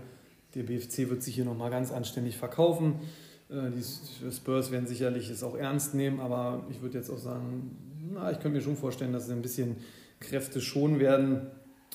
der 0.54 0.63
BFC 0.63 1.10
wird 1.10 1.24
sich 1.24 1.36
hier 1.36 1.46
nochmal 1.46 1.72
ganz 1.72 1.92
anständig 1.92 2.38
verkaufen. 2.38 2.96
Äh, 3.50 3.72
die 3.72 4.32
Spurs 4.32 4.72
werden 4.72 4.88
sicherlich 4.88 5.30
es 5.30 5.44
auch 5.44 5.56
ernst 5.56 5.94
nehmen, 5.94 6.20
aber 6.20 6.65
ich 6.70 6.82
würde 6.82 6.98
jetzt 6.98 7.10
auch 7.10 7.18
sagen, 7.18 7.77
na, 8.13 8.32
ich 8.32 8.39
könnte 8.39 8.58
mir 8.58 8.62
schon 8.62 8.77
vorstellen, 8.77 9.13
dass 9.13 9.27
sie 9.27 9.34
ein 9.34 9.42
bisschen 9.42 9.77
Kräfte 10.20 10.62
schon 10.62 11.00
werden. 11.00 11.48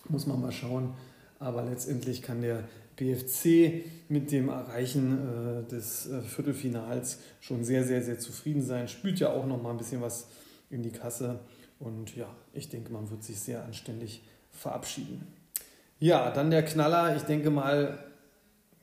Muss 0.09 0.27
man 0.27 0.41
mal 0.41 0.53
schauen. 0.53 0.95
Aber 1.39 1.63
letztendlich 1.63 2.23
kann 2.23 2.43
der 2.43 2.65
BFC 2.97 3.85
mit 4.09 4.31
dem 4.31 4.51
Erreichen 4.51 5.19
äh, 5.19 5.71
des 5.71 6.07
äh, 6.11 6.21
Viertelfinals 6.21 7.19
schon 7.41 7.65
sehr, 7.65 7.85
sehr, 7.85 8.03
sehr 8.03 8.19
zufrieden 8.19 8.63
sein. 8.63 8.89
Spült 8.89 9.21
ja 9.21 9.33
auch 9.33 9.47
noch 9.47 9.63
mal 9.63 9.71
ein 9.71 9.79
bisschen 9.79 10.03
was 10.03 10.27
in 10.69 10.83
die 10.83 10.91
Kasse. 10.91 11.41
Und 11.81 12.15
ja, 12.15 12.29
ich 12.53 12.69
denke, 12.69 12.93
man 12.93 13.11
wird 13.11 13.25
sich 13.25 13.41
sehr 13.41 13.65
anständig 13.65 14.23
verabschieden. 14.53 15.27
Ja, 15.99 16.31
dann 16.31 16.51
der 16.51 16.65
Knaller. 16.65 17.17
Ich 17.17 17.23
denke 17.23 17.51
mal, 17.51 17.99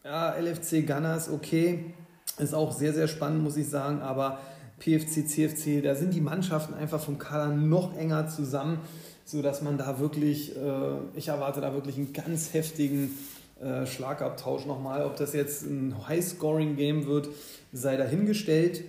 ja, 0.04 0.36
LFC 0.36 0.86
Gunners, 0.86 1.30
okay. 1.30 1.94
Ist 2.40 2.54
auch 2.54 2.72
sehr, 2.72 2.94
sehr 2.94 3.08
spannend, 3.08 3.44
muss 3.44 3.56
ich 3.56 3.70
sagen. 3.70 4.02
Aber 4.02 4.40
PFC, 4.80 5.28
CFC, 5.28 5.82
da 5.84 5.96
sind 5.96 6.14
die 6.14 6.22
Mannschaften 6.22 6.74
einfach 6.74 7.00
vom 7.00 7.18
Kader 7.18 7.48
noch 7.48 7.96
enger 7.98 8.28
zusammen, 8.28 8.80
sodass 9.26 9.62
man 9.62 9.78
da 9.78 10.00
wirklich, 10.00 10.56
äh, 10.56 10.98
ich 11.16 11.28
erwarte 11.30 11.62
da 11.62 11.74
wirklich 11.74 11.98
einen 11.98 12.14
ganz 12.14 12.54
heftigen 12.54 13.18
äh, 13.60 13.86
Schlagabtausch 13.86 14.66
nochmal. 14.66 15.06
Ob 15.06 15.16
das 15.16 15.34
jetzt 15.34 15.64
ein 15.64 15.96
High-Scoring-Game 16.08 17.06
wird, 17.08 17.30
sei 17.74 17.98
dahingestellt. 17.98 18.84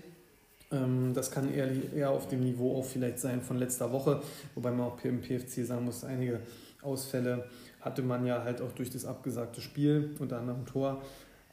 Ähm, 0.70 1.12
das 1.14 1.30
kann 1.30 1.52
eher, 1.52 2.10
auf 2.10 2.28
dem 2.28 2.40
Niveau 2.40 2.78
auch 2.78 2.84
vielleicht 2.84 3.18
sein 3.18 3.40
von 3.40 3.58
letzter 3.58 3.92
Woche, 3.92 4.22
wobei 4.54 4.70
man 4.70 4.87
auch 4.87 5.02
im 5.04 5.20
PFC 5.20 5.64
sagen 5.64 5.84
muss, 5.84 6.04
einige 6.04 6.40
Ausfälle 6.82 7.46
hatte 7.80 8.02
man 8.02 8.26
ja 8.26 8.42
halt 8.42 8.60
auch 8.60 8.72
durch 8.72 8.90
das 8.90 9.04
abgesagte 9.04 9.60
Spiel, 9.60 10.14
unter 10.18 10.38
anderem 10.38 10.66
Tor. 10.66 11.02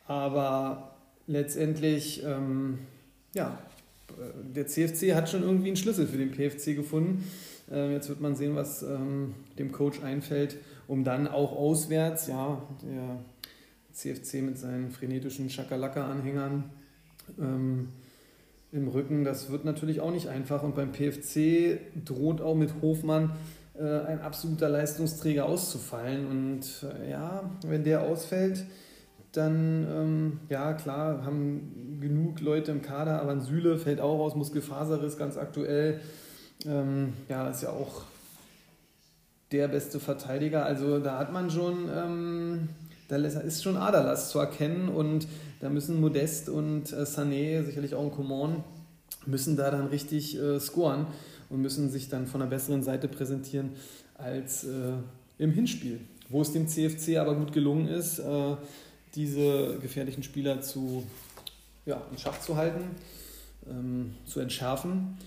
Aber 0.07 0.95
letztendlich, 1.27 2.23
ähm, 2.23 2.79
ja, 3.33 3.57
der 4.43 4.67
CFC 4.67 5.13
hat 5.13 5.29
schon 5.29 5.43
irgendwie 5.43 5.67
einen 5.67 5.75
Schlüssel 5.77 6.07
für 6.07 6.17
den 6.17 6.31
PFC 6.31 6.75
gefunden. 6.75 7.23
Ähm, 7.71 7.91
jetzt 7.91 8.09
wird 8.09 8.21
man 8.21 8.35
sehen, 8.35 8.55
was 8.55 8.83
ähm, 8.83 9.33
dem 9.57 9.71
Coach 9.71 10.03
einfällt, 10.03 10.57
um 10.87 11.03
dann 11.03 11.27
auch 11.27 11.51
auswärts, 11.53 12.27
ja, 12.27 12.61
der 12.83 13.19
CFC 13.93 14.41
mit 14.41 14.57
seinen 14.57 14.91
frenetischen 14.91 15.49
Schakalaka-Anhängern 15.49 16.65
ähm, 17.39 17.89
im 18.71 18.87
Rücken, 18.87 19.23
das 19.23 19.49
wird 19.49 19.65
natürlich 19.65 20.01
auch 20.01 20.11
nicht 20.11 20.27
einfach. 20.27 20.63
Und 20.63 20.75
beim 20.75 20.91
PFC 20.91 21.79
droht 22.03 22.41
auch 22.41 22.55
mit 22.55 22.81
Hofmann 22.81 23.31
äh, 23.77 23.83
ein 23.83 24.21
absoluter 24.21 24.69
Leistungsträger 24.69 25.45
auszufallen. 25.45 26.27
Und 26.27 26.85
äh, 27.01 27.11
ja, 27.11 27.49
wenn 27.65 27.83
der 27.83 28.01
ausfällt, 28.01 28.65
dann, 29.31 29.87
ähm, 29.89 30.39
ja 30.49 30.73
klar, 30.73 31.25
haben 31.25 31.99
genug 31.99 32.39
Leute 32.41 32.71
im 32.71 32.81
Kader, 32.81 33.21
aber 33.21 33.31
ein 33.31 33.41
Süle 33.41 33.77
fällt 33.77 33.99
auch 33.99 34.19
aus, 34.19 34.35
Muskelfaserriss 34.35 35.17
ganz 35.17 35.37
aktuell. 35.37 35.99
Ähm, 36.65 37.13
ja, 37.27 37.49
ist 37.49 37.63
ja 37.63 37.69
auch 37.69 38.03
der 39.51 39.67
beste 39.67 39.99
Verteidiger. 39.99 40.65
Also 40.65 40.99
da 40.99 41.19
hat 41.19 41.31
man 41.31 41.49
schon, 41.49 41.89
ähm, 41.93 42.69
da 43.07 43.17
ist 43.17 43.63
schon 43.63 43.77
Aderlass 43.77 44.29
zu 44.29 44.39
erkennen 44.39 44.89
und 44.89 45.27
da 45.59 45.69
müssen 45.69 45.99
Modest 46.01 46.49
und 46.49 46.91
äh, 46.91 47.03
Sané, 47.03 47.63
sicherlich 47.63 47.95
auch 47.95 48.03
ein 48.03 48.11
Coman, 48.11 48.63
müssen 49.25 49.55
da 49.55 49.71
dann 49.71 49.87
richtig 49.87 50.37
äh, 50.37 50.59
scoren 50.59 51.07
und 51.49 51.61
müssen 51.61 51.89
sich 51.89 52.09
dann 52.09 52.27
von 52.27 52.41
einer 52.41 52.49
besseren 52.49 52.83
Seite 52.83 53.07
präsentieren 53.07 53.71
als 54.15 54.63
äh, 54.63 54.93
im 55.37 55.51
Hinspiel, 55.51 55.99
wo 56.29 56.41
es 56.41 56.51
dem 56.51 56.67
CFC 56.67 57.17
aber 57.17 57.35
gut 57.35 57.51
gelungen 57.53 57.87
ist, 57.87 58.19
äh, 58.19 58.55
diese 59.15 59.77
gefährlichen 59.81 60.23
Spieler 60.23 60.61
zu, 60.61 61.03
ja, 61.85 62.01
in 62.11 62.17
Schach 62.17 62.39
zu 62.39 62.57
halten, 62.57 62.83
ähm, 63.69 64.15
zu 64.25 64.39
entschärfen. 64.39 65.17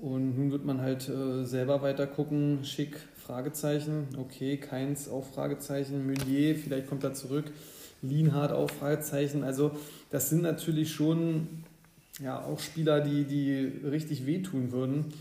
Und 0.00 0.38
nun 0.38 0.52
wird 0.52 0.64
man 0.64 0.80
halt 0.80 1.08
äh, 1.08 1.44
selber 1.44 1.82
weiter 1.82 2.06
gucken. 2.06 2.60
Schick, 2.62 2.96
Fragezeichen. 3.28 4.08
Okay, 4.16 4.56
Keins 4.56 5.06
auch 5.06 5.22
Fragezeichen. 5.22 6.06
Meunier, 6.06 6.56
vielleicht 6.56 6.86
kommt 6.86 7.04
er 7.04 7.12
zurück. 7.12 7.44
Lienhardt 8.00 8.52
auch 8.52 8.70
Fragezeichen. 8.70 9.44
Also 9.44 9.72
das 10.10 10.30
sind 10.30 10.40
natürlich 10.40 10.94
schon 10.94 11.46
ja, 12.22 12.42
auch 12.42 12.58
Spieler, 12.58 13.02
die, 13.02 13.24
die 13.24 13.86
richtig 13.86 14.24
wehtun 14.24 14.72
würden. 14.72 15.12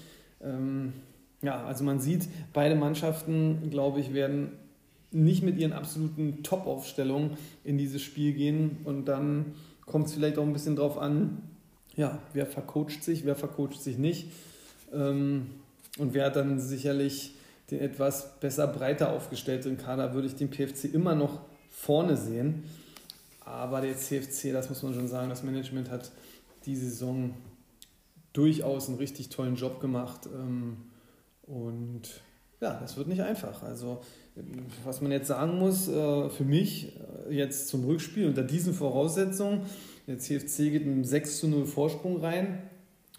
Ähm, 0.41 0.93
ja, 1.41 1.65
also 1.65 1.83
man 1.83 1.99
sieht, 1.99 2.29
beide 2.53 2.75
Mannschaften, 2.75 3.69
glaube 3.71 3.99
ich, 3.99 4.13
werden 4.13 4.51
nicht 5.11 5.43
mit 5.43 5.57
ihren 5.57 5.73
absoluten 5.73 6.43
Top-Aufstellungen 6.43 7.31
in 7.65 7.77
dieses 7.77 8.01
Spiel 8.01 8.31
gehen. 8.31 8.77
Und 8.85 9.09
dann 9.09 9.47
kommt 9.85 10.07
es 10.07 10.13
vielleicht 10.13 10.37
auch 10.37 10.45
ein 10.45 10.53
bisschen 10.53 10.77
drauf 10.77 10.97
an, 10.97 11.41
ja, 11.97 12.19
wer 12.31 12.45
vercoacht 12.45 13.03
sich, 13.03 13.25
wer 13.25 13.35
vercoacht 13.35 13.81
sich 13.81 13.97
nicht. 13.97 14.31
Ähm, 14.93 15.47
und 15.97 16.13
wer 16.13 16.27
hat 16.27 16.37
dann 16.37 16.61
sicherlich 16.61 17.33
den 17.71 17.79
etwas 17.79 18.39
besser 18.39 18.67
breiter 18.67 19.12
aufgestellten 19.12 19.77
Kader, 19.77 20.13
würde 20.13 20.27
ich 20.27 20.36
den 20.36 20.50
PFC 20.50 20.86
immer 20.86 21.15
noch 21.15 21.41
vorne 21.69 22.17
sehen. 22.17 22.63
Aber 23.41 23.81
der 23.81 23.97
CFC, 23.97 24.51
das 24.51 24.69
muss 24.69 24.83
man 24.83 24.93
schon 24.93 25.07
sagen, 25.07 25.29
das 25.29 25.43
Management 25.43 25.89
hat 25.89 26.12
die 26.65 26.75
Saison 26.75 27.33
durchaus 28.33 28.88
einen 28.88 28.97
richtig 28.97 29.29
tollen 29.29 29.55
Job 29.55 29.79
gemacht. 29.79 30.27
Ähm, 30.27 30.77
und 31.43 32.21
ja, 32.59 32.77
das 32.79 32.97
wird 32.97 33.07
nicht 33.07 33.21
einfach. 33.21 33.63
Also, 33.63 34.01
was 34.83 35.01
man 35.01 35.12
jetzt 35.12 35.27
sagen 35.27 35.57
muss, 35.57 35.88
äh, 35.88 36.29
für 36.29 36.43
mich 36.43 36.93
äh, 37.29 37.33
jetzt 37.33 37.67
zum 37.67 37.86
Rückspiel 37.86 38.27
unter 38.27 38.43
diesen 38.43 38.74
Voraussetzungen, 38.74 39.62
der 40.07 40.19
CFC 40.19 40.57
geht 40.71 40.86
mit 40.86 40.93
einem 40.93 41.03
6 41.03 41.39
zu 41.39 41.47
0 41.47 41.65
Vorsprung 41.65 42.17
rein. 42.21 42.63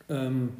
Ähm, 0.08 0.54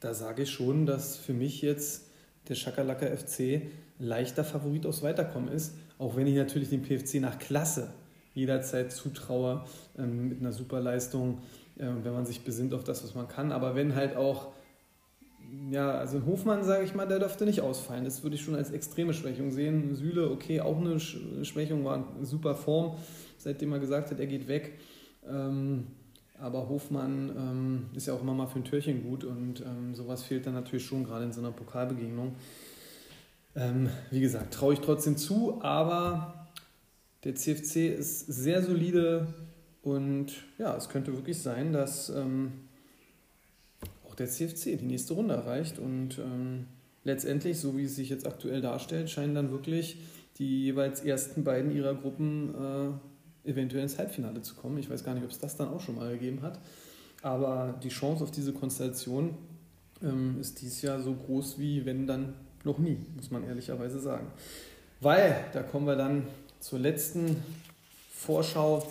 da 0.00 0.14
sage 0.14 0.42
ich 0.42 0.50
schon, 0.50 0.86
dass 0.86 1.16
für 1.16 1.32
mich 1.32 1.62
jetzt 1.62 2.06
der 2.48 2.54
Schakalaka 2.54 3.06
FC 3.06 3.62
leichter 3.98 4.44
Favorit 4.44 4.86
aufs 4.86 5.02
Weiterkommen 5.02 5.48
ist, 5.48 5.76
auch 5.98 6.16
wenn 6.16 6.26
ich 6.26 6.34
natürlich 6.34 6.70
dem 6.70 6.82
PFC 6.82 7.20
nach 7.20 7.38
Klasse 7.38 7.92
jederzeit 8.34 8.92
zutraue 8.92 9.64
ähm, 9.96 10.28
mit 10.28 10.40
einer 10.40 10.52
super 10.52 10.80
Leistung, 10.80 11.38
äh, 11.78 11.86
wenn 12.02 12.12
man 12.12 12.26
sich 12.26 12.42
besinnt 12.42 12.74
auf 12.74 12.84
das, 12.84 13.04
was 13.04 13.14
man 13.14 13.28
kann. 13.28 13.52
Aber 13.52 13.76
wenn 13.76 13.94
halt 13.94 14.16
auch, 14.16 14.48
ja, 15.70 15.92
also 15.92 16.16
ein 16.16 16.26
Hofmann, 16.26 16.64
sage 16.64 16.84
ich 16.84 16.94
mal, 16.94 17.06
der 17.06 17.20
dürfte 17.20 17.44
nicht 17.44 17.60
ausfallen. 17.60 18.04
Das 18.04 18.22
würde 18.24 18.34
ich 18.34 18.42
schon 18.42 18.56
als 18.56 18.72
extreme 18.72 19.14
Schwächung 19.14 19.52
sehen. 19.52 19.94
Süle, 19.94 20.30
okay, 20.30 20.60
auch 20.60 20.80
eine 20.80 20.98
Schwächung, 20.98 21.84
war 21.84 22.08
in 22.18 22.24
super 22.24 22.56
Form, 22.56 22.96
seitdem 23.38 23.72
er 23.72 23.78
gesagt 23.78 24.10
hat, 24.10 24.18
er 24.18 24.26
geht 24.26 24.48
weg. 24.48 24.78
Ähm, 25.28 25.86
aber 26.38 26.68
Hofmann 26.68 27.30
ähm, 27.36 27.86
ist 27.94 28.06
ja 28.06 28.14
auch 28.14 28.22
immer 28.22 28.34
mal 28.34 28.46
für 28.46 28.58
ein 28.58 28.64
Türchen 28.64 29.02
gut 29.02 29.24
und 29.24 29.60
ähm, 29.60 29.94
sowas 29.94 30.22
fehlt 30.22 30.46
dann 30.46 30.54
natürlich 30.54 30.84
schon 30.84 31.04
gerade 31.04 31.24
in 31.24 31.32
so 31.32 31.40
einer 31.40 31.52
Pokalbegegnung. 31.52 32.34
Ähm, 33.56 33.88
wie 34.10 34.20
gesagt, 34.20 34.54
traue 34.54 34.74
ich 34.74 34.80
trotzdem 34.80 35.16
zu, 35.16 35.62
aber 35.62 36.48
der 37.22 37.34
CFC 37.34 37.96
ist 37.96 38.26
sehr 38.26 38.62
solide 38.62 39.28
und 39.82 40.32
ja, 40.58 40.76
es 40.76 40.88
könnte 40.88 41.14
wirklich 41.14 41.40
sein, 41.40 41.72
dass 41.72 42.10
ähm, 42.10 42.52
auch 44.06 44.14
der 44.14 44.28
CFC 44.28 44.78
die 44.78 44.86
nächste 44.86 45.14
Runde 45.14 45.34
erreicht 45.34 45.78
und 45.78 46.18
ähm, 46.18 46.66
letztendlich, 47.04 47.58
so 47.60 47.76
wie 47.76 47.84
es 47.84 47.94
sich 47.94 48.08
jetzt 48.08 48.26
aktuell 48.26 48.60
darstellt, 48.60 49.08
scheinen 49.08 49.34
dann 49.34 49.50
wirklich 49.52 49.98
die 50.38 50.64
jeweils 50.64 51.00
ersten 51.00 51.44
beiden 51.44 51.70
ihrer 51.70 51.94
Gruppen 51.94 52.54
äh, 52.54 53.13
eventuell 53.44 53.82
ins 53.82 53.98
Halbfinale 53.98 54.42
zu 54.42 54.54
kommen. 54.54 54.78
Ich 54.78 54.90
weiß 54.90 55.04
gar 55.04 55.14
nicht, 55.14 55.24
ob 55.24 55.30
es 55.30 55.38
das 55.38 55.56
dann 55.56 55.68
auch 55.68 55.80
schon 55.80 55.96
mal 55.96 56.12
gegeben 56.12 56.42
hat. 56.42 56.58
Aber 57.22 57.78
die 57.82 57.88
Chance 57.88 58.24
auf 58.24 58.30
diese 58.30 58.52
Konstellation 58.52 59.36
ähm, 60.02 60.38
ist 60.40 60.60
dieses 60.60 60.82
Jahr 60.82 61.00
so 61.00 61.14
groß 61.14 61.58
wie 61.58 61.84
wenn 61.86 62.06
dann 62.06 62.34
noch 62.64 62.78
nie, 62.78 62.98
muss 63.16 63.30
man 63.30 63.44
ehrlicherweise 63.44 63.98
sagen. 63.98 64.26
Weil, 65.00 65.44
da 65.52 65.62
kommen 65.62 65.86
wir 65.86 65.96
dann 65.96 66.26
zur 66.60 66.78
letzten 66.78 67.42
Vorschau. 68.14 68.86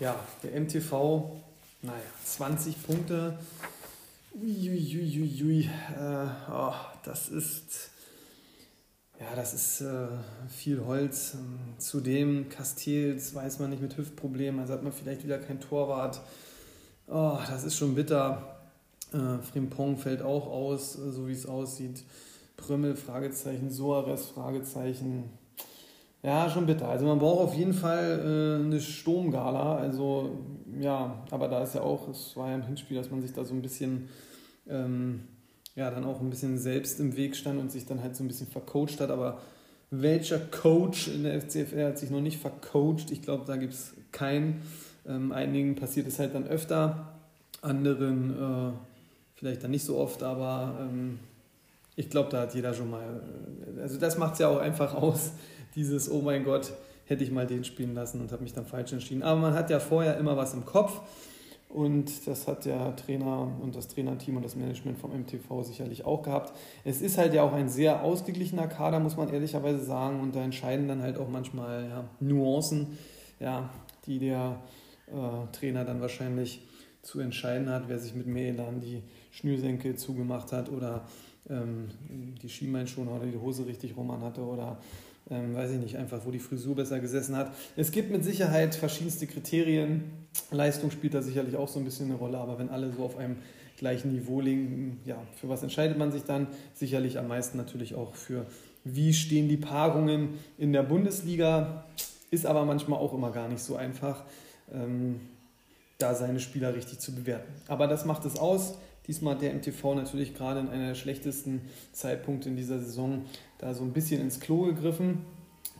Ja, 0.00 0.18
der 0.42 0.58
MTV, 0.60 1.40
naja, 1.82 2.00
20 2.24 2.82
Punkte. 2.82 3.38
Uiuiuiui. 4.34 5.70
Äh, 5.96 6.26
oh, 6.50 6.74
das 7.04 7.28
ist 7.28 7.90
ja, 9.20 9.36
das 9.36 9.54
ist 9.54 9.80
äh, 9.80 10.06
viel 10.48 10.84
Holz. 10.84 11.36
Zudem 11.78 12.48
Castells 12.48 13.34
weiß 13.34 13.58
man 13.60 13.70
nicht 13.70 13.82
mit 13.82 13.96
Hüftproblemen, 13.96 14.60
also 14.60 14.72
hat 14.72 14.82
man 14.82 14.92
vielleicht 14.92 15.24
wieder 15.24 15.38
kein 15.38 15.60
Torwart. 15.60 16.20
Oh, 17.06 17.38
das 17.48 17.64
ist 17.64 17.76
schon 17.76 17.94
bitter. 17.94 18.56
Äh, 19.12 19.38
Frimpong 19.42 19.96
fällt 19.96 20.22
auch 20.22 20.46
aus, 20.46 20.98
äh, 20.98 21.12
so 21.12 21.28
wie 21.28 21.32
es 21.32 21.46
aussieht. 21.46 22.02
Prümmel, 22.56 22.96
Fragezeichen, 22.96 23.70
Soares, 23.70 24.26
Fragezeichen. 24.26 25.30
Ja, 26.22 26.48
schon 26.48 26.66
bitter. 26.66 26.88
Also 26.88 27.04
man 27.06 27.18
braucht 27.18 27.40
auf 27.40 27.54
jeden 27.54 27.74
Fall 27.74 28.58
äh, 28.60 28.64
eine 28.64 28.80
Sturmgala. 28.80 29.76
Also 29.76 30.38
ja, 30.80 31.22
aber 31.30 31.48
da 31.48 31.62
ist 31.62 31.74
ja 31.74 31.82
auch, 31.82 32.08
es 32.08 32.36
war 32.36 32.48
ja 32.48 32.54
im 32.56 32.62
Hinspiel, 32.62 32.96
dass 32.96 33.10
man 33.10 33.20
sich 33.20 33.32
da 33.32 33.44
so 33.44 33.54
ein 33.54 33.62
bisschen, 33.62 34.08
ähm, 34.68 35.24
ja, 35.76 35.90
dann 35.90 36.04
auch 36.04 36.20
ein 36.20 36.30
bisschen 36.30 36.58
selbst 36.58 37.00
im 37.00 37.16
Weg 37.16 37.36
stand 37.36 37.58
und 37.58 37.72
sich 37.72 37.86
dann 37.86 38.02
halt 38.02 38.14
so 38.16 38.24
ein 38.24 38.28
bisschen 38.28 38.46
vercoacht 38.46 39.00
hat. 39.00 39.10
Aber 39.10 39.40
welcher 39.90 40.38
Coach 40.38 41.08
in 41.08 41.24
der 41.24 41.40
FCFR 41.40 41.88
hat 41.88 41.98
sich 41.98 42.10
noch 42.10 42.20
nicht 42.20 42.38
vercoacht? 42.38 43.10
Ich 43.10 43.22
glaube, 43.22 43.44
da 43.46 43.56
gibt 43.56 43.74
es 43.74 43.94
keinen. 44.12 44.62
Ähm, 45.06 45.32
einigen 45.32 45.74
passiert 45.74 46.06
es 46.06 46.18
halt 46.18 46.34
dann 46.34 46.46
öfter, 46.46 47.12
anderen 47.60 48.30
äh, 48.30 48.72
vielleicht 49.34 49.62
dann 49.62 49.70
nicht 49.70 49.84
so 49.84 49.98
oft, 49.98 50.22
aber 50.22 50.78
ähm, 50.80 51.18
ich 51.96 52.08
glaube, 52.08 52.30
da 52.30 52.42
hat 52.42 52.54
jeder 52.54 52.72
schon 52.72 52.90
mal, 52.90 53.02
äh, 53.76 53.82
also 53.82 53.98
das 53.98 54.16
macht 54.16 54.34
es 54.34 54.38
ja 54.38 54.48
auch 54.48 54.58
einfach 54.58 54.94
aus, 55.02 55.32
dieses, 55.74 56.10
oh 56.10 56.22
mein 56.22 56.44
Gott, 56.44 56.72
hätte 57.04 57.22
ich 57.22 57.30
mal 57.30 57.46
den 57.46 57.64
spielen 57.64 57.94
lassen 57.94 58.20
und 58.20 58.32
habe 58.32 58.42
mich 58.42 58.54
dann 58.54 58.64
falsch 58.64 58.92
entschieden. 58.92 59.22
Aber 59.22 59.38
man 59.38 59.54
hat 59.54 59.68
ja 59.68 59.78
vorher 59.78 60.16
immer 60.16 60.36
was 60.36 60.54
im 60.54 60.64
Kopf 60.64 61.02
und 61.74 62.28
das 62.28 62.46
hat 62.46 62.66
der 62.66 62.94
Trainer 62.94 63.50
und 63.60 63.74
das 63.74 63.88
Trainerteam 63.88 64.36
und 64.36 64.44
das 64.44 64.54
Management 64.54 64.96
vom 64.96 65.10
MTV 65.10 65.64
sicherlich 65.64 66.04
auch 66.04 66.22
gehabt. 66.22 66.52
Es 66.84 67.02
ist 67.02 67.18
halt 67.18 67.34
ja 67.34 67.42
auch 67.42 67.52
ein 67.52 67.68
sehr 67.68 68.04
ausgeglichener 68.04 68.68
Kader, 68.68 69.00
muss 69.00 69.16
man 69.16 69.28
ehrlicherweise 69.28 69.84
sagen, 69.84 70.20
und 70.20 70.36
da 70.36 70.44
entscheiden 70.44 70.86
dann 70.86 71.02
halt 71.02 71.18
auch 71.18 71.28
manchmal 71.28 71.88
ja, 71.88 72.04
Nuancen, 72.20 72.96
ja, 73.40 73.70
die 74.06 74.20
der 74.20 74.60
äh, 75.08 75.52
Trainer 75.52 75.84
dann 75.84 76.00
wahrscheinlich 76.00 76.62
zu 77.02 77.18
entscheiden 77.18 77.68
hat, 77.68 77.88
wer 77.88 77.98
sich 77.98 78.14
mit 78.14 78.28
Melan 78.28 78.80
die 78.80 79.02
Schnürsenkel 79.32 79.96
zugemacht 79.96 80.52
hat 80.52 80.70
oder 80.70 81.04
ähm, 81.50 81.88
die 82.40 82.48
Schienbeinschoner 82.48 83.16
oder 83.16 83.26
die 83.26 83.36
Hose 83.36 83.66
richtig 83.66 83.96
rum 83.96 84.12
hatte 84.22 84.42
oder 84.42 84.78
ähm, 85.30 85.54
weiß 85.54 85.70
ich 85.72 85.78
nicht, 85.78 85.96
einfach 85.96 86.26
wo 86.26 86.30
die 86.30 86.38
Frisur 86.38 86.74
besser 86.74 87.00
gesessen 87.00 87.36
hat. 87.36 87.52
Es 87.76 87.90
gibt 87.90 88.10
mit 88.10 88.24
Sicherheit 88.24 88.74
verschiedenste 88.74 89.26
Kriterien. 89.26 90.04
Leistung 90.50 90.90
spielt 90.90 91.14
da 91.14 91.22
sicherlich 91.22 91.56
auch 91.56 91.68
so 91.68 91.78
ein 91.78 91.84
bisschen 91.84 92.06
eine 92.06 92.16
Rolle, 92.16 92.38
aber 92.38 92.58
wenn 92.58 92.68
alle 92.68 92.92
so 92.92 93.04
auf 93.04 93.16
einem 93.16 93.36
gleichen 93.78 94.12
Niveau 94.12 94.40
liegen, 94.40 95.00
ja, 95.04 95.16
für 95.40 95.48
was 95.48 95.62
entscheidet 95.62 95.98
man 95.98 96.12
sich 96.12 96.24
dann? 96.24 96.46
Sicherlich 96.74 97.18
am 97.18 97.28
meisten 97.28 97.56
natürlich 97.56 97.94
auch 97.94 98.14
für, 98.14 98.46
wie 98.84 99.12
stehen 99.14 99.48
die 99.48 99.56
Paarungen 99.56 100.34
in 100.58 100.72
der 100.72 100.82
Bundesliga. 100.82 101.84
Ist 102.30 102.46
aber 102.46 102.64
manchmal 102.64 102.98
auch 102.98 103.14
immer 103.14 103.30
gar 103.30 103.48
nicht 103.48 103.62
so 103.62 103.76
einfach, 103.76 104.24
ähm, 104.72 105.20
da 105.98 106.14
seine 106.14 106.40
Spieler 106.40 106.74
richtig 106.74 106.98
zu 106.98 107.14
bewerten. 107.14 107.52
Aber 107.68 107.86
das 107.86 108.04
macht 108.04 108.24
es 108.24 108.38
aus. 108.38 108.78
Diesmal 109.06 109.34
hat 109.34 109.42
der 109.42 109.54
MTV 109.54 109.94
natürlich 109.94 110.34
gerade 110.34 110.60
in 110.60 110.68
einer 110.68 110.88
der 110.88 110.94
schlechtesten 110.94 111.60
Zeitpunkte 111.92 112.48
in 112.48 112.56
dieser 112.56 112.78
Saison 112.78 113.26
da 113.64 113.72
so 113.72 113.82
ein 113.82 113.92
bisschen 113.92 114.20
ins 114.20 114.40
Klo 114.40 114.66
gegriffen. 114.66 115.24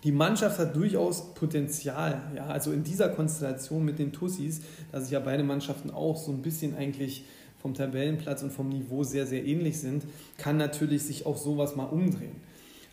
Die 0.05 0.13
Mannschaft 0.13 0.59
hat 0.59 0.75
durchaus 0.75 1.35
Potenzial. 1.35 2.23
Ja, 2.35 2.47
also 2.47 2.73
in 2.73 2.83
dieser 2.83 3.11
Konstellation 3.11 3.85
mit 3.85 3.99
den 3.99 4.11
Tussis, 4.11 4.63
da 4.91 5.03
sich 5.03 5.11
ja 5.11 5.21
beide 5.21 5.43
Mannschaften 5.45 5.91
auch 5.91 6.17
so 6.17 6.33
ein 6.33 6.41
bisschen 6.41 6.75
eigentlich 6.77 7.27
vom 7.59 7.75
Tabellenplatz 7.75 8.43
und 8.43 8.53
vom 8.53 8.71
Niveau 8.71 9.05
sehr, 9.05 9.27
sehr 9.27 9.45
ähnlich 9.45 9.79
sind, 9.81 10.05
kann 10.39 10.57
natürlich 10.57 11.03
sich 11.03 11.27
auch 11.27 11.37
sowas 11.37 11.77
mal 11.77 11.85
umdrehen. 11.85 12.37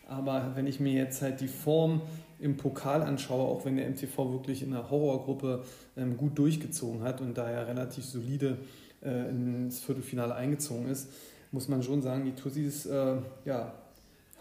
Aber 0.09 0.51
wenn 0.55 0.67
ich 0.67 0.81
mir 0.81 0.91
jetzt 0.91 1.21
halt 1.21 1.39
die 1.39 1.47
Form 1.47 2.01
im 2.39 2.57
Pokal 2.57 3.01
anschaue, 3.01 3.47
auch 3.47 3.63
wenn 3.63 3.77
der 3.77 3.89
MTV 3.89 4.33
wirklich 4.33 4.61
in 4.61 4.71
der 4.71 4.89
Horrorgruppe 4.89 5.63
ähm, 5.95 6.17
gut 6.17 6.37
durchgezogen 6.37 7.01
hat 7.03 7.21
und 7.21 7.37
da 7.37 7.49
ja 7.49 7.61
relativ 7.63 8.03
solide 8.03 8.57
äh, 9.01 9.29
ins 9.29 9.79
Viertelfinale 9.79 10.35
eingezogen 10.35 10.89
ist, 10.89 11.09
muss 11.53 11.69
man 11.69 11.81
schon 11.81 12.01
sagen, 12.01 12.25
die 12.25 12.33
Tussis 12.33 12.85
äh, 12.85 13.15
ja, 13.45 13.73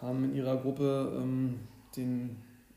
haben 0.00 0.24
in 0.24 0.34
ihrer 0.34 0.56
Gruppe 0.56 1.12
ähm, 1.16 1.60
den 1.96 2.36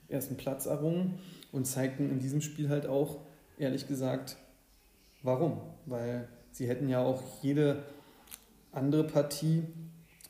ersten 0.10 0.38
Platz 0.38 0.66
errungen 0.66 1.20
und 1.52 1.66
zeigten 1.66 2.10
in 2.10 2.20
diesem 2.20 2.42
Spiel 2.42 2.70
halt 2.70 2.86
auch, 2.86 3.20
ehrlich 3.58 3.88
gesagt, 3.88 4.38
warum. 5.22 5.62
Weil 5.86 6.28
sie 6.52 6.68
hätten 6.68 6.90
ja 6.90 7.02
auch 7.02 7.22
jede 7.42 7.84
andere 8.72 9.04
Partie, 9.04 9.64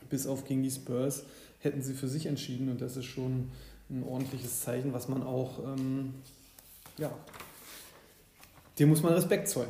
bis 0.09 0.27
auf 0.27 0.45
gegen 0.45 0.63
die 0.63 0.71
Spurs, 0.71 1.23
hätten 1.59 1.81
sie 1.81 1.93
für 1.93 2.07
sich 2.07 2.25
entschieden 2.25 2.69
und 2.69 2.81
das 2.81 2.97
ist 2.97 3.05
schon 3.05 3.49
ein 3.89 4.03
ordentliches 4.03 4.61
Zeichen, 4.61 4.93
was 4.93 5.07
man 5.07 5.23
auch, 5.23 5.59
ähm, 5.59 6.13
ja, 6.97 7.11
dem 8.79 8.89
muss 8.89 9.03
man 9.03 9.13
Respekt 9.13 9.47
zollen. 9.47 9.69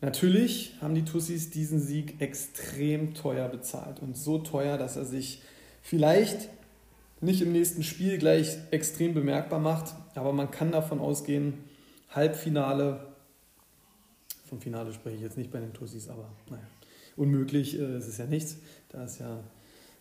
Natürlich 0.00 0.74
haben 0.80 0.94
die 0.94 1.04
Tussis 1.04 1.50
diesen 1.50 1.80
Sieg 1.80 2.20
extrem 2.20 3.14
teuer 3.14 3.48
bezahlt 3.48 4.00
und 4.00 4.16
so 4.16 4.38
teuer, 4.38 4.76
dass 4.76 4.96
er 4.96 5.04
sich 5.04 5.42
vielleicht 5.86 6.48
nicht 7.20 7.40
im 7.40 7.52
nächsten 7.52 7.84
Spiel 7.84 8.18
gleich 8.18 8.58
extrem 8.72 9.14
bemerkbar 9.14 9.60
macht, 9.60 9.94
aber 10.16 10.32
man 10.32 10.50
kann 10.50 10.72
davon 10.72 10.98
ausgehen, 10.98 11.54
Halbfinale, 12.10 13.06
vom 14.48 14.60
Finale 14.60 14.92
spreche 14.92 15.16
ich 15.16 15.22
jetzt 15.22 15.38
nicht 15.38 15.52
bei 15.52 15.60
den 15.60 15.72
Tussis, 15.72 16.08
aber 16.08 16.28
naja, 16.50 16.62
unmöglich 17.16 17.78
äh, 17.78 17.98
ist 17.98 18.08
es 18.08 18.18
ja 18.18 18.26
nichts. 18.26 18.56
Da 18.88 19.04
ist 19.04 19.20
ja, 19.20 19.38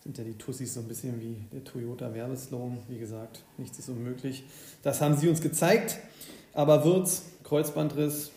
sind 0.03 0.17
ja 0.17 0.23
die 0.23 0.37
Tussis 0.37 0.73
so 0.73 0.79
ein 0.79 0.87
bisschen 0.87 1.21
wie 1.21 1.45
der 1.53 1.63
Toyota-Werbeslogan. 1.63 2.79
Wie 2.87 2.97
gesagt, 2.97 3.43
nichts 3.57 3.77
ist 3.77 3.89
unmöglich. 3.89 4.43
Das 4.81 5.01
haben 5.01 5.15
sie 5.15 5.29
uns 5.29 5.41
gezeigt, 5.41 5.99
aber 6.53 6.83
Wirtz, 6.83 7.23
Kreuzbandriss, 7.43 8.31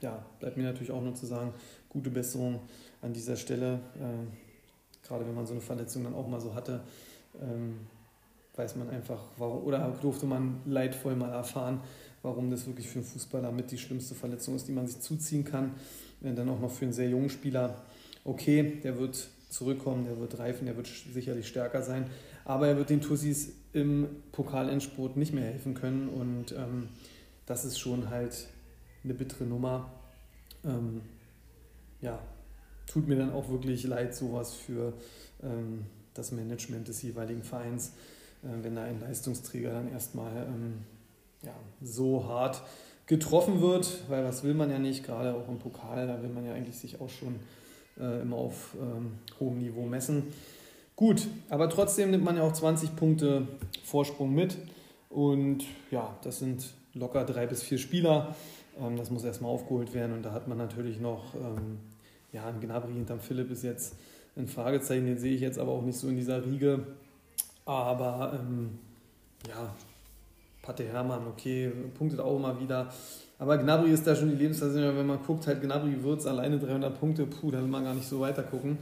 ja, 0.00 0.24
bleibt 0.40 0.56
mir 0.56 0.64
natürlich 0.64 0.90
auch 0.90 1.02
nur 1.02 1.14
zu 1.14 1.26
sagen, 1.26 1.52
gute 1.90 2.10
Besserung 2.10 2.60
an 3.02 3.12
dieser 3.12 3.36
Stelle. 3.36 3.80
Äh, 3.96 4.43
gerade 5.06 5.26
wenn 5.26 5.34
man 5.34 5.46
so 5.46 5.52
eine 5.52 5.60
Verletzung 5.60 6.04
dann 6.04 6.14
auch 6.14 6.26
mal 6.26 6.40
so 6.40 6.54
hatte, 6.54 6.80
ähm, 7.40 7.80
weiß 8.56 8.76
man 8.76 8.88
einfach, 8.90 9.20
warum, 9.36 9.64
oder 9.64 9.96
durfte 10.00 10.26
man 10.26 10.60
leidvoll 10.64 11.16
mal 11.16 11.30
erfahren, 11.30 11.80
warum 12.22 12.50
das 12.50 12.66
wirklich 12.66 12.88
für 12.88 13.00
einen 13.00 13.06
Fußballer 13.06 13.50
mit 13.52 13.70
die 13.70 13.78
schlimmste 13.78 14.14
Verletzung 14.14 14.54
ist, 14.54 14.68
die 14.68 14.72
man 14.72 14.86
sich 14.86 15.00
zuziehen 15.00 15.44
kann. 15.44 15.74
Äh, 16.22 16.34
dann 16.34 16.48
auch 16.48 16.60
noch 16.60 16.70
für 16.70 16.84
einen 16.84 16.92
sehr 16.92 17.08
jungen 17.08 17.30
Spieler. 17.30 17.82
Okay, 18.24 18.80
der 18.82 18.98
wird 18.98 19.28
zurückkommen, 19.50 20.04
der 20.04 20.18
wird 20.18 20.38
reifen, 20.38 20.66
der 20.66 20.76
wird 20.76 20.86
sicherlich 20.86 21.46
stärker 21.46 21.82
sein, 21.82 22.06
aber 22.44 22.66
er 22.66 22.76
wird 22.76 22.90
den 22.90 23.00
Tussis 23.00 23.52
im 23.72 24.08
Pokalendsport 24.32 25.16
nicht 25.16 25.32
mehr 25.32 25.44
helfen 25.44 25.74
können 25.74 26.08
und 26.08 26.52
ähm, 26.52 26.88
das 27.46 27.64
ist 27.64 27.78
schon 27.78 28.10
halt 28.10 28.48
eine 29.04 29.14
bittere 29.14 29.44
Nummer. 29.44 29.92
Ähm, 30.64 31.02
ja, 32.00 32.18
tut 32.86 33.08
mir 33.08 33.16
dann 33.16 33.32
auch 33.32 33.48
wirklich 33.48 33.84
leid, 33.84 34.14
sowas 34.14 34.54
für 34.54 34.92
ähm, 35.42 35.86
das 36.14 36.32
Management 36.32 36.88
des 36.88 37.02
jeweiligen 37.02 37.42
Vereins, 37.42 37.92
äh, 38.42 38.48
wenn 38.62 38.76
da 38.76 38.84
ein 38.84 39.00
Leistungsträger 39.00 39.72
dann 39.72 39.90
erstmal 39.90 40.46
ähm, 40.46 40.78
ja, 41.42 41.54
so 41.82 42.26
hart 42.26 42.62
getroffen 43.06 43.60
wird, 43.60 44.08
weil 44.08 44.24
was 44.24 44.44
will 44.44 44.54
man 44.54 44.70
ja 44.70 44.78
nicht, 44.78 45.04
gerade 45.04 45.34
auch 45.34 45.48
im 45.48 45.58
Pokal, 45.58 46.06
da 46.06 46.22
will 46.22 46.30
man 46.30 46.46
ja 46.46 46.54
eigentlich 46.54 46.78
sich 46.78 47.00
auch 47.00 47.10
schon 47.10 47.36
äh, 47.98 48.22
immer 48.22 48.36
auf 48.36 48.74
ähm, 48.80 49.12
hohem 49.40 49.58
Niveau 49.58 49.82
messen. 49.82 50.24
Gut, 50.96 51.26
aber 51.48 51.68
trotzdem 51.68 52.10
nimmt 52.10 52.24
man 52.24 52.36
ja 52.36 52.42
auch 52.42 52.52
20 52.52 52.96
Punkte 52.96 53.46
Vorsprung 53.84 54.32
mit 54.32 54.56
und 55.10 55.64
ja, 55.90 56.16
das 56.22 56.38
sind 56.38 56.72
locker 56.94 57.24
drei 57.24 57.46
bis 57.46 57.62
vier 57.62 57.78
Spieler. 57.78 58.34
Ähm, 58.80 58.96
das 58.96 59.10
muss 59.10 59.24
erstmal 59.24 59.50
aufgeholt 59.50 59.92
werden 59.92 60.14
und 60.14 60.22
da 60.22 60.32
hat 60.32 60.48
man 60.48 60.56
natürlich 60.58 61.00
noch, 61.00 61.34
ähm, 61.34 61.78
ja, 62.34 62.46
ein 62.46 62.60
Gnabry 62.60 62.92
hinterm 62.92 63.20
Philipp 63.20 63.50
ist 63.50 63.62
jetzt 63.62 63.94
ein 64.36 64.48
Fragezeichen, 64.48 65.06
den 65.06 65.18
sehe 65.18 65.34
ich 65.34 65.40
jetzt 65.40 65.58
aber 65.58 65.72
auch 65.72 65.82
nicht 65.82 65.96
so 65.96 66.08
in 66.08 66.16
dieser 66.16 66.44
Riege. 66.44 66.80
Aber 67.64 68.38
ähm, 68.38 68.78
ja, 69.48 69.72
Pate 70.60 70.84
Hermann, 70.84 71.26
okay, 71.28 71.70
punktet 71.96 72.20
auch 72.20 72.36
immer 72.36 72.60
wieder. 72.60 72.92
Aber 73.38 73.56
Gnabry 73.56 73.90
ist 73.90 74.06
da 74.06 74.16
schon 74.16 74.30
die 74.30 74.36
Lebensversicherung, 74.36 74.96
wenn 74.96 75.06
man 75.06 75.22
guckt, 75.24 75.46
halt 75.46 75.62
Gnabry 75.62 76.02
wird 76.02 76.26
alleine 76.26 76.58
300 76.58 76.98
Punkte, 76.98 77.26
puh, 77.26 77.52
da 77.52 77.58
will 77.58 77.68
man 77.68 77.84
gar 77.84 77.94
nicht 77.94 78.08
so 78.08 78.20
weiter 78.20 78.42
gucken, 78.42 78.78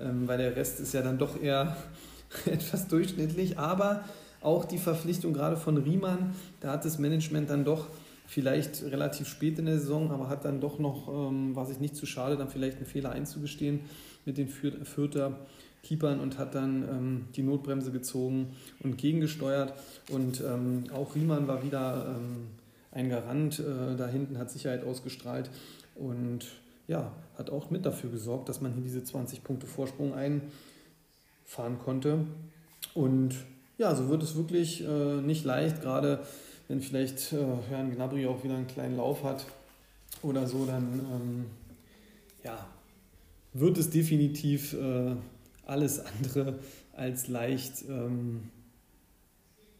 ähm, 0.00 0.26
weil 0.26 0.38
der 0.38 0.56
Rest 0.56 0.80
ist 0.80 0.92
ja 0.92 1.02
dann 1.02 1.18
doch 1.18 1.40
eher 1.40 1.76
etwas 2.46 2.88
durchschnittlich. 2.88 3.58
Aber 3.58 4.04
auch 4.40 4.64
die 4.64 4.78
Verpflichtung 4.78 5.32
gerade 5.32 5.56
von 5.56 5.76
Riemann, 5.76 6.34
da 6.60 6.72
hat 6.72 6.84
das 6.84 6.98
Management 6.98 7.50
dann 7.50 7.64
doch 7.64 7.86
vielleicht 8.26 8.82
relativ 8.84 9.28
spät 9.28 9.58
in 9.58 9.66
der 9.66 9.78
Saison, 9.78 10.10
aber 10.10 10.28
hat 10.28 10.44
dann 10.44 10.60
doch 10.60 10.78
noch, 10.78 11.08
ähm, 11.08 11.54
war 11.54 11.66
sich 11.66 11.80
nicht 11.80 11.96
zu 11.96 12.06
schade, 12.06 12.36
dann 12.36 12.48
vielleicht 12.48 12.78
einen 12.78 12.86
Fehler 12.86 13.12
einzugestehen 13.12 13.80
mit 14.24 14.38
den 14.38 14.48
Fürther 14.48 15.38
Keepern 15.86 16.18
und 16.18 16.36
hat 16.36 16.54
dann 16.54 16.82
ähm, 16.82 17.24
die 17.36 17.42
Notbremse 17.42 17.92
gezogen 17.92 18.54
und 18.82 18.98
gegengesteuert. 18.98 19.72
Und 20.10 20.40
ähm, 20.40 20.84
auch 20.92 21.14
Riemann 21.14 21.46
war 21.46 21.62
wieder 21.62 22.16
ähm, 22.16 22.48
ein 22.90 23.08
Garant, 23.08 23.60
äh, 23.60 23.96
da 23.96 24.08
hinten 24.08 24.38
hat 24.38 24.50
Sicherheit 24.50 24.84
ausgestrahlt 24.84 25.50
und 25.94 26.46
ja, 26.88 27.12
hat 27.38 27.50
auch 27.50 27.70
mit 27.70 27.86
dafür 27.86 28.10
gesorgt, 28.10 28.48
dass 28.48 28.60
man 28.60 28.72
hier 28.72 28.82
diese 28.82 29.04
20 29.04 29.44
Punkte 29.44 29.66
Vorsprung 29.66 30.14
einfahren 30.14 31.78
konnte. 31.78 32.26
Und 32.94 33.34
ja, 33.78 33.94
so 33.94 34.08
wird 34.08 34.22
es 34.22 34.36
wirklich 34.36 34.84
äh, 34.86 35.20
nicht 35.20 35.44
leicht, 35.44 35.82
gerade 35.82 36.20
wenn 36.68 36.80
vielleicht 36.80 37.32
äh, 37.32 37.44
Herrn 37.68 37.94
Gnabry 37.94 38.26
auch 38.26 38.42
wieder 38.44 38.56
einen 38.56 38.66
kleinen 38.66 38.96
Lauf 38.96 39.22
hat 39.24 39.46
oder 40.22 40.46
so, 40.46 40.66
dann 40.66 41.00
ähm, 41.12 41.44
ja, 42.42 42.66
wird 43.52 43.78
es 43.78 43.90
definitiv 43.90 44.74
äh, 44.74 45.14
alles 45.64 46.00
andere 46.00 46.58
als 46.92 47.28
leicht, 47.28 47.84
ähm, 47.88 48.50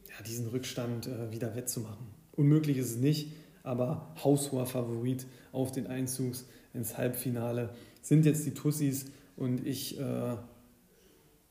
ja, 0.09 0.23
diesen 0.25 0.49
Rückstand 0.49 1.07
äh, 1.07 1.33
wieder 1.33 1.55
wettzumachen. 1.57 2.07
Unmöglich 2.33 2.79
ist 2.79 2.91
es 2.91 2.97
nicht, 2.97 3.33
aber 3.63 4.15
haushoher 4.23 4.67
Favorit 4.67 5.27
auf 5.53 5.73
den 5.73 5.87
Einzug 5.87 6.35
ins 6.75 6.99
Halbfinale 6.99 7.71
sind 8.03 8.27
jetzt 8.27 8.47
die 8.47 8.55
Tussis 8.55 9.07
und 9.37 9.67
ich 9.67 9.99
äh, 9.99 10.37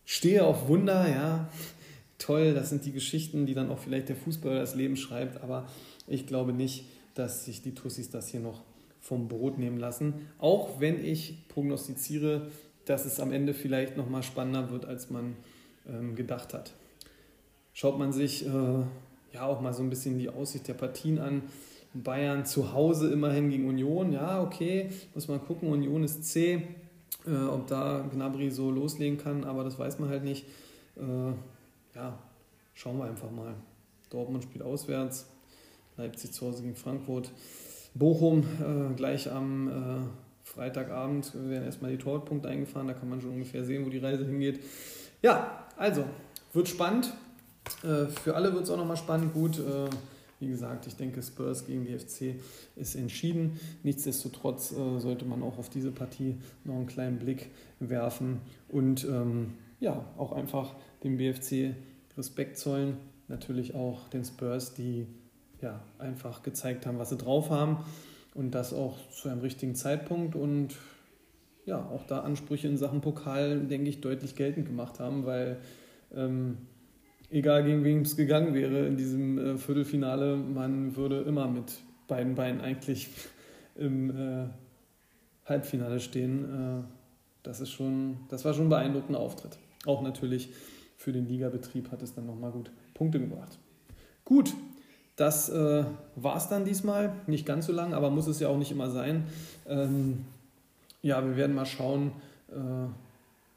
stehe 0.06 0.46
auf 0.46 0.68
Wunder, 0.68 1.10
ja. 1.10 1.50
Toll, 2.18 2.54
das 2.54 2.70
sind 2.70 2.86
die 2.86 2.92
Geschichten, 2.92 3.46
die 3.46 3.54
dann 3.54 3.70
auch 3.70 3.80
vielleicht 3.80 4.10
der 4.10 4.16
Fußballer 4.16 4.60
das 4.60 4.76
Leben 4.76 4.96
schreibt, 4.96 5.42
aber 5.44 5.68
ich 6.08 6.28
glaube 6.28 6.54
nicht, 6.54 6.86
dass 7.14 7.46
sich 7.46 7.62
die 7.62 7.74
Tussis 7.74 8.10
das 8.10 8.30
hier 8.30 8.40
noch 8.40 8.62
vom 9.02 9.28
Brot 9.28 9.58
nehmen 9.58 9.78
lassen. 9.78 10.14
Auch 10.40 10.80
wenn 10.80 11.04
ich 11.04 11.48
prognostiziere, 11.50 12.50
dass 12.86 13.06
es 13.06 13.20
am 13.20 13.32
Ende 13.32 13.54
vielleicht 13.54 13.98
noch 13.98 14.10
mal 14.10 14.24
spannender 14.24 14.72
wird, 14.72 14.86
als 14.86 15.10
man 15.10 15.36
ähm, 15.88 16.16
gedacht 16.16 16.54
hat. 16.54 16.74
Schaut 17.74 18.00
man 18.00 18.14
sich 18.14 18.46
äh, 18.46 18.50
ja 19.34 19.46
auch 19.46 19.62
mal 19.62 19.74
so 19.74 19.84
ein 19.84 19.90
bisschen 19.90 20.18
die 20.18 20.30
Aussicht 20.30 20.68
der 20.68 20.74
Partien 20.74 21.20
an. 21.20 21.44
Bayern 21.94 22.46
zu 22.46 22.74
Hause 22.74 23.12
immerhin 23.12 23.50
gegen 23.50 23.70
Union, 23.70 24.12
ja, 24.12 24.42
okay, 24.42 24.90
muss 25.14 25.28
man 25.28 25.42
gucken. 25.42 25.70
Union 25.70 26.04
ist 26.04 26.26
C, 26.26 26.62
äh, 27.26 27.46
ob 27.50 27.68
da 27.68 28.06
Gnabry 28.12 28.52
so 28.52 28.70
loslegen 28.70 29.18
kann, 29.18 29.44
aber 29.44 29.64
das 29.64 29.80
weiß 29.80 30.00
man 30.00 30.10
halt 30.10 30.24
nicht. 30.24 30.46
Äh, 30.98 31.34
ja, 31.96 32.20
schauen 32.74 32.98
wir 32.98 33.06
einfach 33.06 33.32
mal. 33.32 33.54
Dortmund 34.10 34.44
spielt 34.44 34.64
auswärts, 34.64 35.28
Leipzig 35.98 36.32
zu 36.32 36.46
Hause 36.46 36.62
gegen 36.62 36.76
Frankfurt. 36.76 37.32
Bochum 37.94 38.44
äh, 38.62 38.94
gleich 38.96 39.32
am 39.32 39.70
äh, 39.70 40.26
Freitagabend 40.44 41.34
werden 41.34 41.66
erstmal 41.66 41.92
die 41.92 41.98
Torpunkte 41.98 42.50
eingefahren, 42.50 42.88
da 42.88 42.94
kann 42.94 43.10
man 43.10 43.22
schon 43.22 43.32
ungefähr 43.32 43.64
sehen, 43.64 43.86
wo 43.86 43.90
die 43.90 43.98
Reise 43.98 44.26
hingeht. 44.26 44.60
Ja, 45.22 45.66
also, 45.78 46.06
wird 46.54 46.68
spannend. 46.68 47.14
Äh, 47.84 48.08
für 48.08 48.36
alle 48.36 48.54
wird 48.54 48.66
es 48.66 48.70
auch 48.70 48.78
nochmal 48.78 48.98
spannend. 48.98 49.34
Gut, 49.34 49.58
äh, 49.60 49.90
wie 50.40 50.48
gesagt, 50.48 50.86
ich 50.88 50.96
denke, 50.96 51.24
Spurs 51.24 51.66
gegen 51.66 51.86
die 51.86 51.98
FC 51.98 52.36
ist 52.76 52.96
entschieden. 52.96 53.60
Nichtsdestotrotz 53.84 54.74
äh, 54.74 55.00
sollte 55.00 55.26
man 55.26 55.42
auch 55.42 55.58
auf 55.58 55.70
diese 55.70 55.92
Partie 55.92 56.36
noch 56.64 56.76
einen 56.76 56.88
kleinen 56.88 57.18
Blick 57.18 57.50
werfen 57.80 58.42
und 58.68 59.06
ähm, 59.06 59.54
ja, 59.80 60.06
auch 60.18 60.32
einfach 60.32 60.76
dem 61.04 61.18
BFC 61.18 61.76
Respekt 62.18 62.58
zollen. 62.58 62.98
Natürlich 63.28 63.76
auch 63.76 64.08
den 64.10 64.24
Spurs, 64.24 64.74
die 64.74 65.08
ja, 65.62 65.82
einfach 65.98 66.44
gezeigt 66.44 66.86
haben, 66.86 67.00
was 67.00 67.10
sie 67.10 67.18
drauf 67.18 67.50
haben 67.50 67.84
und 68.34 68.52
das 68.52 68.74
auch 68.74 68.98
zu 69.10 69.30
einem 69.30 69.42
richtigen 69.42 69.76
Zeitpunkt 69.76 70.36
und 70.36 70.76
ja, 71.66 71.80
auch 71.80 72.06
da 72.06 72.20
Ansprüche 72.20 72.68
in 72.68 72.78
Sachen 72.78 73.02
Pokal, 73.02 73.62
denke 73.62 73.90
ich, 73.90 74.02
deutlich 74.02 74.36
geltend 74.36 74.68
gemacht 74.68 75.00
haben, 75.00 75.26
weil 75.26 75.58
ähm, 76.16 76.58
egal 77.32 77.64
gegen 77.64 77.84
wen 77.84 78.04
es 78.04 78.16
gegangen 78.16 78.54
wäre 78.54 78.86
in 78.86 78.98
diesem 78.98 79.38
äh, 79.38 79.58
Viertelfinale, 79.58 80.36
man 80.36 80.96
würde 80.96 81.22
immer 81.22 81.48
mit 81.48 81.80
beiden 82.08 82.36
Beinen 82.36 82.62
eigentlich 82.62 83.10
im 83.76 84.10
äh, 84.12 84.48
Halbfinale 85.46 86.00
stehen. 86.00 86.84
Äh, 86.84 86.84
das 87.42 87.62
ist 87.62 87.72
schon, 87.72 88.18
das 88.30 88.46
war 88.46 88.54
schon 88.54 88.68
ein 88.68 88.70
beeindruckender 88.70 89.20
Auftritt. 89.20 89.58
Auch 89.86 90.02
natürlich 90.02 90.50
für 90.98 91.12
den 91.12 91.28
Ligabetrieb 91.28 91.92
hat 91.92 92.02
es 92.02 92.14
dann 92.14 92.26
nochmal 92.26 92.52
gut 92.52 92.72
Punkte 92.94 93.20
gebracht. 93.20 93.60
Gut, 94.24 94.54
das 95.16 95.50
äh, 95.50 95.86
war 96.16 96.38
es 96.38 96.50
dann 96.50 96.66
diesmal. 96.66 97.14
Nicht 97.28 97.46
ganz 97.46 97.68
so 97.68 97.74
lang, 97.74 97.94
aber 97.94 98.10
muss 98.10 98.28
es 98.28 98.40
ja 98.40 98.50
auch 98.50 98.58
nicht 98.58 98.72
immer 98.72 98.90
sein. 98.90 99.26
Ähm, 99.68 100.26
ja, 101.02 101.24
wir 101.26 101.38
werden 101.38 101.56
mal 101.56 101.66
schauen. 101.66 102.12
Äh, 102.50 102.88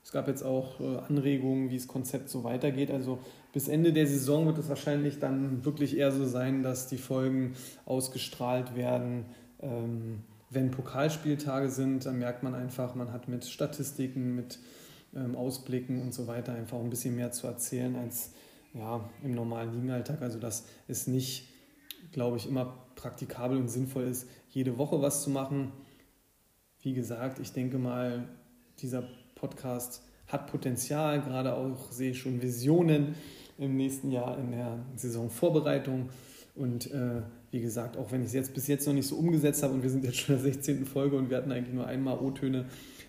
es 0.04 0.12
gab 0.12 0.28
jetzt 0.28 0.42
auch 0.42 0.80
äh, 0.80 0.98
Anregungen, 1.08 1.70
wie 1.70 1.76
das 1.76 1.86
Konzept 1.86 2.28
so 2.30 2.44
weitergeht. 2.44 2.90
Also 2.90 3.18
bis 3.52 3.68
Ende 3.68 3.92
der 3.92 4.06
Saison 4.06 4.46
wird 4.46 4.58
es 4.58 4.68
wahrscheinlich 4.68 5.18
dann 5.18 5.64
wirklich 5.64 5.96
eher 5.96 6.12
so 6.12 6.26
sein, 6.26 6.62
dass 6.62 6.86
die 6.86 6.98
Folgen 6.98 7.54
ausgestrahlt 7.86 8.76
werden. 8.76 9.24
Ähm, 9.60 10.20
wenn 10.50 10.70
Pokalspieltage 10.70 11.70
sind, 11.70 12.06
dann 12.06 12.18
merkt 12.18 12.42
man 12.42 12.54
einfach, 12.54 12.94
man 12.94 13.12
hat 13.12 13.28
mit 13.28 13.44
Statistiken, 13.44 14.34
mit 14.34 14.58
ähm, 15.14 15.34
Ausblicken 15.36 16.02
und 16.02 16.12
so 16.12 16.26
weiter 16.26 16.52
einfach 16.52 16.78
ein 16.78 16.90
bisschen 16.90 17.16
mehr 17.16 17.30
zu 17.30 17.46
erzählen 17.46 17.96
als 17.96 18.32
ja, 18.74 19.08
im 19.22 19.34
normalen 19.34 19.72
Ligenalltag. 19.72 20.22
Also 20.22 20.38
dass 20.38 20.66
es 20.86 21.06
nicht, 21.06 21.48
glaube 22.12 22.36
ich, 22.36 22.48
immer 22.48 22.74
praktikabel 22.94 23.58
und 23.58 23.68
sinnvoll 23.68 24.04
ist, 24.04 24.28
jede 24.50 24.78
Woche 24.78 25.00
was 25.00 25.22
zu 25.22 25.30
machen. 25.30 25.72
Wie 26.80 26.92
gesagt, 26.92 27.38
ich 27.38 27.52
denke 27.52 27.78
mal, 27.78 28.28
dieser 28.80 29.04
Podcast 29.34 30.02
hat 30.26 30.50
Potenzial, 30.50 31.22
gerade 31.22 31.54
auch 31.54 31.90
sehe 31.90 32.10
ich 32.10 32.20
schon 32.20 32.42
Visionen 32.42 33.14
im 33.56 33.76
nächsten 33.76 34.10
Jahr 34.10 34.38
in 34.38 34.52
der 34.52 34.78
Saisonvorbereitung. 34.96 36.10
Und 36.54 36.90
äh, 36.90 37.22
wie 37.50 37.60
gesagt, 37.60 37.96
auch 37.96 38.12
wenn 38.12 38.22
ich 38.22 38.28
es 38.28 38.32
jetzt 38.34 38.54
bis 38.54 38.66
jetzt 38.66 38.86
noch 38.86 38.94
nicht 38.94 39.06
so 39.06 39.16
umgesetzt 39.16 39.62
habe 39.62 39.74
und 39.74 39.82
wir 39.82 39.90
sind 39.90 40.04
jetzt 40.04 40.18
schon 40.18 40.36
in 40.36 40.42
der 40.42 40.52
16. 40.52 40.86
Folge 40.86 41.16
und 41.16 41.30
wir 41.30 41.38
hatten 41.38 41.52
eigentlich 41.52 41.74
nur 41.74 41.86
einmal 41.86 42.18
O-Töne 42.18 42.66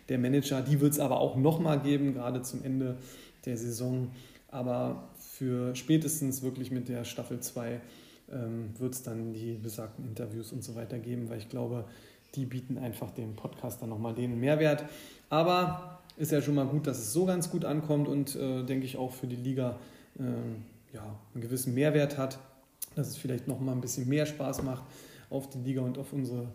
der 0.09 0.17
Manager, 0.17 0.61
die 0.61 0.81
wird 0.81 0.93
es 0.93 0.99
aber 0.99 1.19
auch 1.19 1.35
nochmal 1.35 1.79
geben, 1.79 2.13
gerade 2.13 2.41
zum 2.41 2.63
Ende 2.63 2.97
der 3.45 3.57
Saison. 3.57 4.09
Aber 4.49 5.09
für 5.19 5.75
spätestens 5.75 6.41
wirklich 6.41 6.71
mit 6.71 6.89
der 6.89 7.03
Staffel 7.03 7.39
2 7.39 7.79
ähm, 8.31 8.69
wird 8.77 8.93
es 8.93 9.03
dann 9.03 9.33
die 9.33 9.53
besagten 9.53 10.05
Interviews 10.05 10.51
und 10.51 10.63
so 10.63 10.75
weiter 10.75 10.99
geben, 10.99 11.29
weil 11.29 11.37
ich 11.37 11.49
glaube, 11.49 11.85
die 12.35 12.45
bieten 12.45 12.77
einfach 12.77 13.11
dem 13.11 13.35
Podcast 13.35 13.81
dann 13.81 13.89
nochmal 13.89 14.13
den 14.13 14.39
Mehrwert. 14.39 14.85
Aber 15.29 15.99
ist 16.17 16.31
ja 16.31 16.41
schon 16.41 16.55
mal 16.55 16.65
gut, 16.65 16.85
dass 16.87 16.97
es 16.97 17.13
so 17.13 17.25
ganz 17.25 17.49
gut 17.49 17.65
ankommt 17.65 18.07
und 18.07 18.35
äh, 18.35 18.63
denke 18.63 18.85
ich 18.85 18.97
auch 18.97 19.11
für 19.11 19.27
die 19.27 19.35
Liga 19.35 19.77
äh, 20.19 20.23
ja, 20.93 21.15
einen 21.33 21.41
gewissen 21.41 21.73
Mehrwert 21.73 22.17
hat, 22.17 22.39
dass 22.95 23.07
es 23.07 23.17
vielleicht 23.17 23.47
nochmal 23.47 23.75
ein 23.75 23.81
bisschen 23.81 24.07
mehr 24.09 24.25
Spaß 24.25 24.63
macht, 24.63 24.83
auf 25.29 25.49
die 25.49 25.59
Liga 25.59 25.81
und 25.81 25.97
auf 25.97 26.11
unsere 26.11 26.47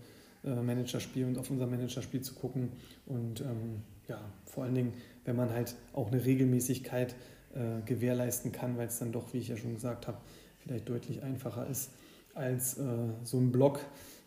äh, 0.44 0.54
Managerspiel 0.54 1.26
und 1.26 1.38
auf 1.38 1.50
unser 1.50 1.66
Managerspiel 1.66 2.22
zu 2.22 2.34
gucken. 2.34 2.70
Und 3.06 3.40
ähm, 3.40 3.82
ja, 4.08 4.20
vor 4.44 4.64
allen 4.64 4.74
Dingen, 4.74 4.92
wenn 5.24 5.36
man 5.36 5.50
halt 5.50 5.74
auch 5.92 6.10
eine 6.10 6.24
Regelmäßigkeit 6.24 7.14
äh, 7.54 7.82
gewährleisten 7.84 8.52
kann, 8.52 8.76
weil 8.76 8.88
es 8.88 8.98
dann 8.98 9.12
doch, 9.12 9.32
wie 9.32 9.38
ich 9.38 9.48
ja 9.48 9.56
schon 9.56 9.74
gesagt 9.74 10.06
habe, 10.06 10.18
vielleicht 10.58 10.88
deutlich 10.88 11.22
einfacher 11.22 11.66
ist, 11.66 11.90
als 12.34 12.78
äh, 12.78 12.84
so 13.22 13.38
einen 13.38 13.52
Blog 13.52 13.80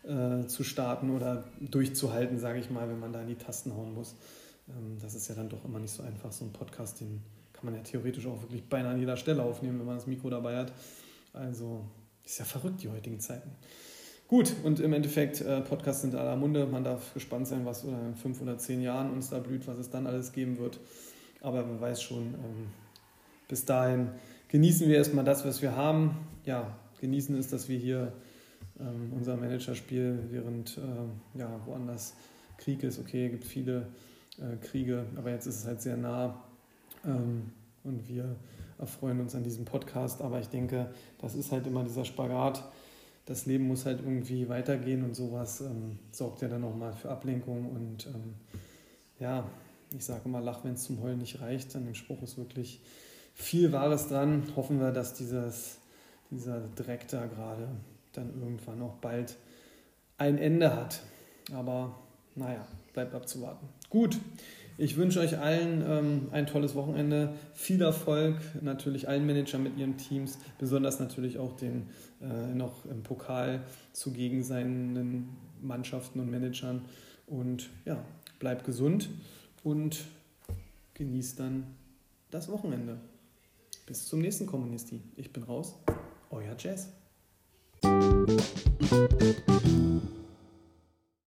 äh, 0.03 0.45
zu 0.47 0.63
starten 0.63 1.09
oder 1.09 1.43
durchzuhalten, 1.59 2.39
sage 2.39 2.59
ich 2.59 2.69
mal, 2.69 2.87
wenn 2.89 2.99
man 2.99 3.13
da 3.13 3.21
in 3.21 3.27
die 3.27 3.35
Tasten 3.35 3.75
hauen 3.75 3.93
muss. 3.93 4.15
Ähm, 4.69 4.97
das 5.01 5.15
ist 5.15 5.27
ja 5.27 5.35
dann 5.35 5.49
doch 5.49 5.63
immer 5.65 5.79
nicht 5.79 5.91
so 5.91 6.03
einfach. 6.03 6.31
So 6.31 6.45
ein 6.45 6.53
Podcast, 6.53 7.01
den 7.01 7.21
kann 7.53 7.65
man 7.65 7.75
ja 7.75 7.81
theoretisch 7.81 8.25
auch 8.27 8.41
wirklich 8.41 8.63
beinahe 8.63 8.93
an 8.93 8.99
jeder 8.99 9.17
Stelle 9.17 9.43
aufnehmen, 9.43 9.79
wenn 9.79 9.85
man 9.85 9.95
das 9.95 10.07
Mikro 10.07 10.29
dabei 10.29 10.57
hat. 10.57 10.71
Also 11.33 11.85
ist 12.23 12.39
ja 12.39 12.45
verrückt, 12.45 12.83
die 12.83 12.89
heutigen 12.89 13.19
Zeiten. 13.19 13.51
Gut, 14.27 14.53
und 14.65 14.81
im 14.81 14.91
Endeffekt, 14.91 15.39
äh, 15.39 15.61
Podcasts 15.61 16.01
sind 16.01 16.13
aller 16.13 16.35
Munde. 16.35 16.65
Man 16.65 16.83
darf 16.83 17.13
gespannt 17.13 17.47
sein, 17.47 17.65
was 17.65 17.85
in 17.85 18.13
fünf 18.15 18.41
oder 18.41 18.57
zehn 18.57 18.81
Jahren 18.81 19.09
uns 19.11 19.29
da 19.29 19.39
blüht, 19.39 19.65
was 19.67 19.77
es 19.77 19.89
dann 19.89 20.05
alles 20.05 20.33
geben 20.33 20.57
wird. 20.57 20.81
Aber 21.39 21.65
man 21.65 21.79
weiß 21.79 22.01
schon, 22.01 22.33
ähm, 22.33 22.67
bis 23.47 23.63
dahin 23.63 24.09
genießen 24.49 24.89
wir 24.89 24.97
erstmal 24.97 25.23
das, 25.23 25.45
was 25.45 25.61
wir 25.61 25.77
haben. 25.77 26.17
Ja, 26.43 26.75
genießen 26.99 27.37
ist, 27.37 27.53
dass 27.53 27.69
wir 27.69 27.77
hier 27.77 28.11
ähm, 28.81 29.13
unser 29.15 29.37
Managerspiel, 29.37 30.19
während 30.29 30.77
äh, 30.77 31.39
ja, 31.39 31.61
woanders 31.65 32.13
Krieg 32.57 32.83
ist. 32.83 32.99
Okay, 32.99 33.27
es 33.27 33.31
gibt 33.31 33.45
viele 33.45 33.87
äh, 34.39 34.57
Kriege, 34.57 35.05
aber 35.15 35.31
jetzt 35.31 35.45
ist 35.45 35.59
es 35.59 35.65
halt 35.65 35.81
sehr 35.81 35.95
nah 35.95 36.43
ähm, 37.05 37.53
und 37.85 38.09
wir 38.09 38.35
erfreuen 38.77 39.21
uns 39.21 39.35
an 39.35 39.43
diesem 39.43 39.63
Podcast. 39.63 40.21
Aber 40.21 40.41
ich 40.41 40.49
denke, 40.49 40.89
das 41.21 41.33
ist 41.33 41.53
halt 41.53 41.65
immer 41.65 41.85
dieser 41.85 42.03
Spagat. 42.03 42.61
Das 43.27 43.45
Leben 43.45 43.67
muss 43.67 43.85
halt 43.85 43.99
irgendwie 43.99 44.49
weitergehen 44.49 45.03
und 45.03 45.15
sowas 45.15 45.61
ähm, 45.61 45.99
sorgt 46.11 46.41
ja 46.41 46.47
dann 46.47 46.63
auch 46.63 46.75
mal 46.75 46.93
für 46.93 47.09
Ablenkung 47.09 47.69
und 47.69 48.07
ähm, 48.07 48.33
ja, 49.19 49.47
ich 49.95 50.05
sage 50.05 50.21
immer, 50.25 50.41
lach, 50.41 50.63
wenn 50.63 50.73
es 50.73 50.83
zum 50.83 51.01
Heulen 51.01 51.19
nicht 51.19 51.41
reicht. 51.41 51.75
An 51.75 51.85
dem 51.85 51.93
Spruch 51.93 52.21
ist 52.23 52.37
wirklich 52.37 52.81
viel 53.33 53.71
Wahres 53.71 54.07
dran. 54.07 54.43
Hoffen 54.55 54.79
wir, 54.79 54.91
dass 54.91 55.13
dieses, 55.13 55.77
dieser 56.31 56.61
Dreck 56.75 57.07
da 57.07 57.25
gerade 57.25 57.67
dann 58.13 58.33
irgendwann 58.41 58.81
auch 58.81 58.95
bald 58.95 59.35
ein 60.17 60.37
Ende 60.37 60.75
hat. 60.75 61.01
Aber 61.53 61.97
naja, 62.35 62.65
bleibt 62.93 63.13
abzuwarten. 63.13 63.67
Gut, 63.89 64.17
ich 64.77 64.97
wünsche 64.97 65.19
euch 65.19 65.39
allen 65.39 65.83
ähm, 65.87 66.27
ein 66.31 66.45
tolles 66.45 66.75
Wochenende, 66.75 67.33
viel 67.53 67.81
Erfolg, 67.81 68.37
natürlich 68.61 69.09
allen 69.09 69.25
Managern 69.25 69.63
mit 69.63 69.77
ihren 69.77 69.97
Teams, 69.97 70.37
besonders 70.59 70.99
natürlich 70.99 71.39
auch 71.39 71.53
den 71.53 71.87
äh, 72.21 72.53
noch 72.53 72.85
im 72.85 73.03
Pokal 73.03 73.61
zugegen 73.93 74.43
seinen 74.43 75.29
Mannschaften 75.61 76.19
und 76.19 76.29
Managern. 76.29 76.85
Und 77.25 77.69
ja, 77.85 77.97
bleibt 78.39 78.65
gesund 78.65 79.09
und 79.63 80.05
genießt 80.93 81.39
dann 81.39 81.63
das 82.31 82.49
Wochenende. 82.49 82.97
Bis 83.85 84.05
zum 84.05 84.19
nächsten 84.19 84.45
Kommunisti. 84.45 85.01
Ich 85.15 85.31
bin 85.31 85.43
raus. 85.43 85.75
Euer 86.29 86.55
Jazz. 86.57 86.89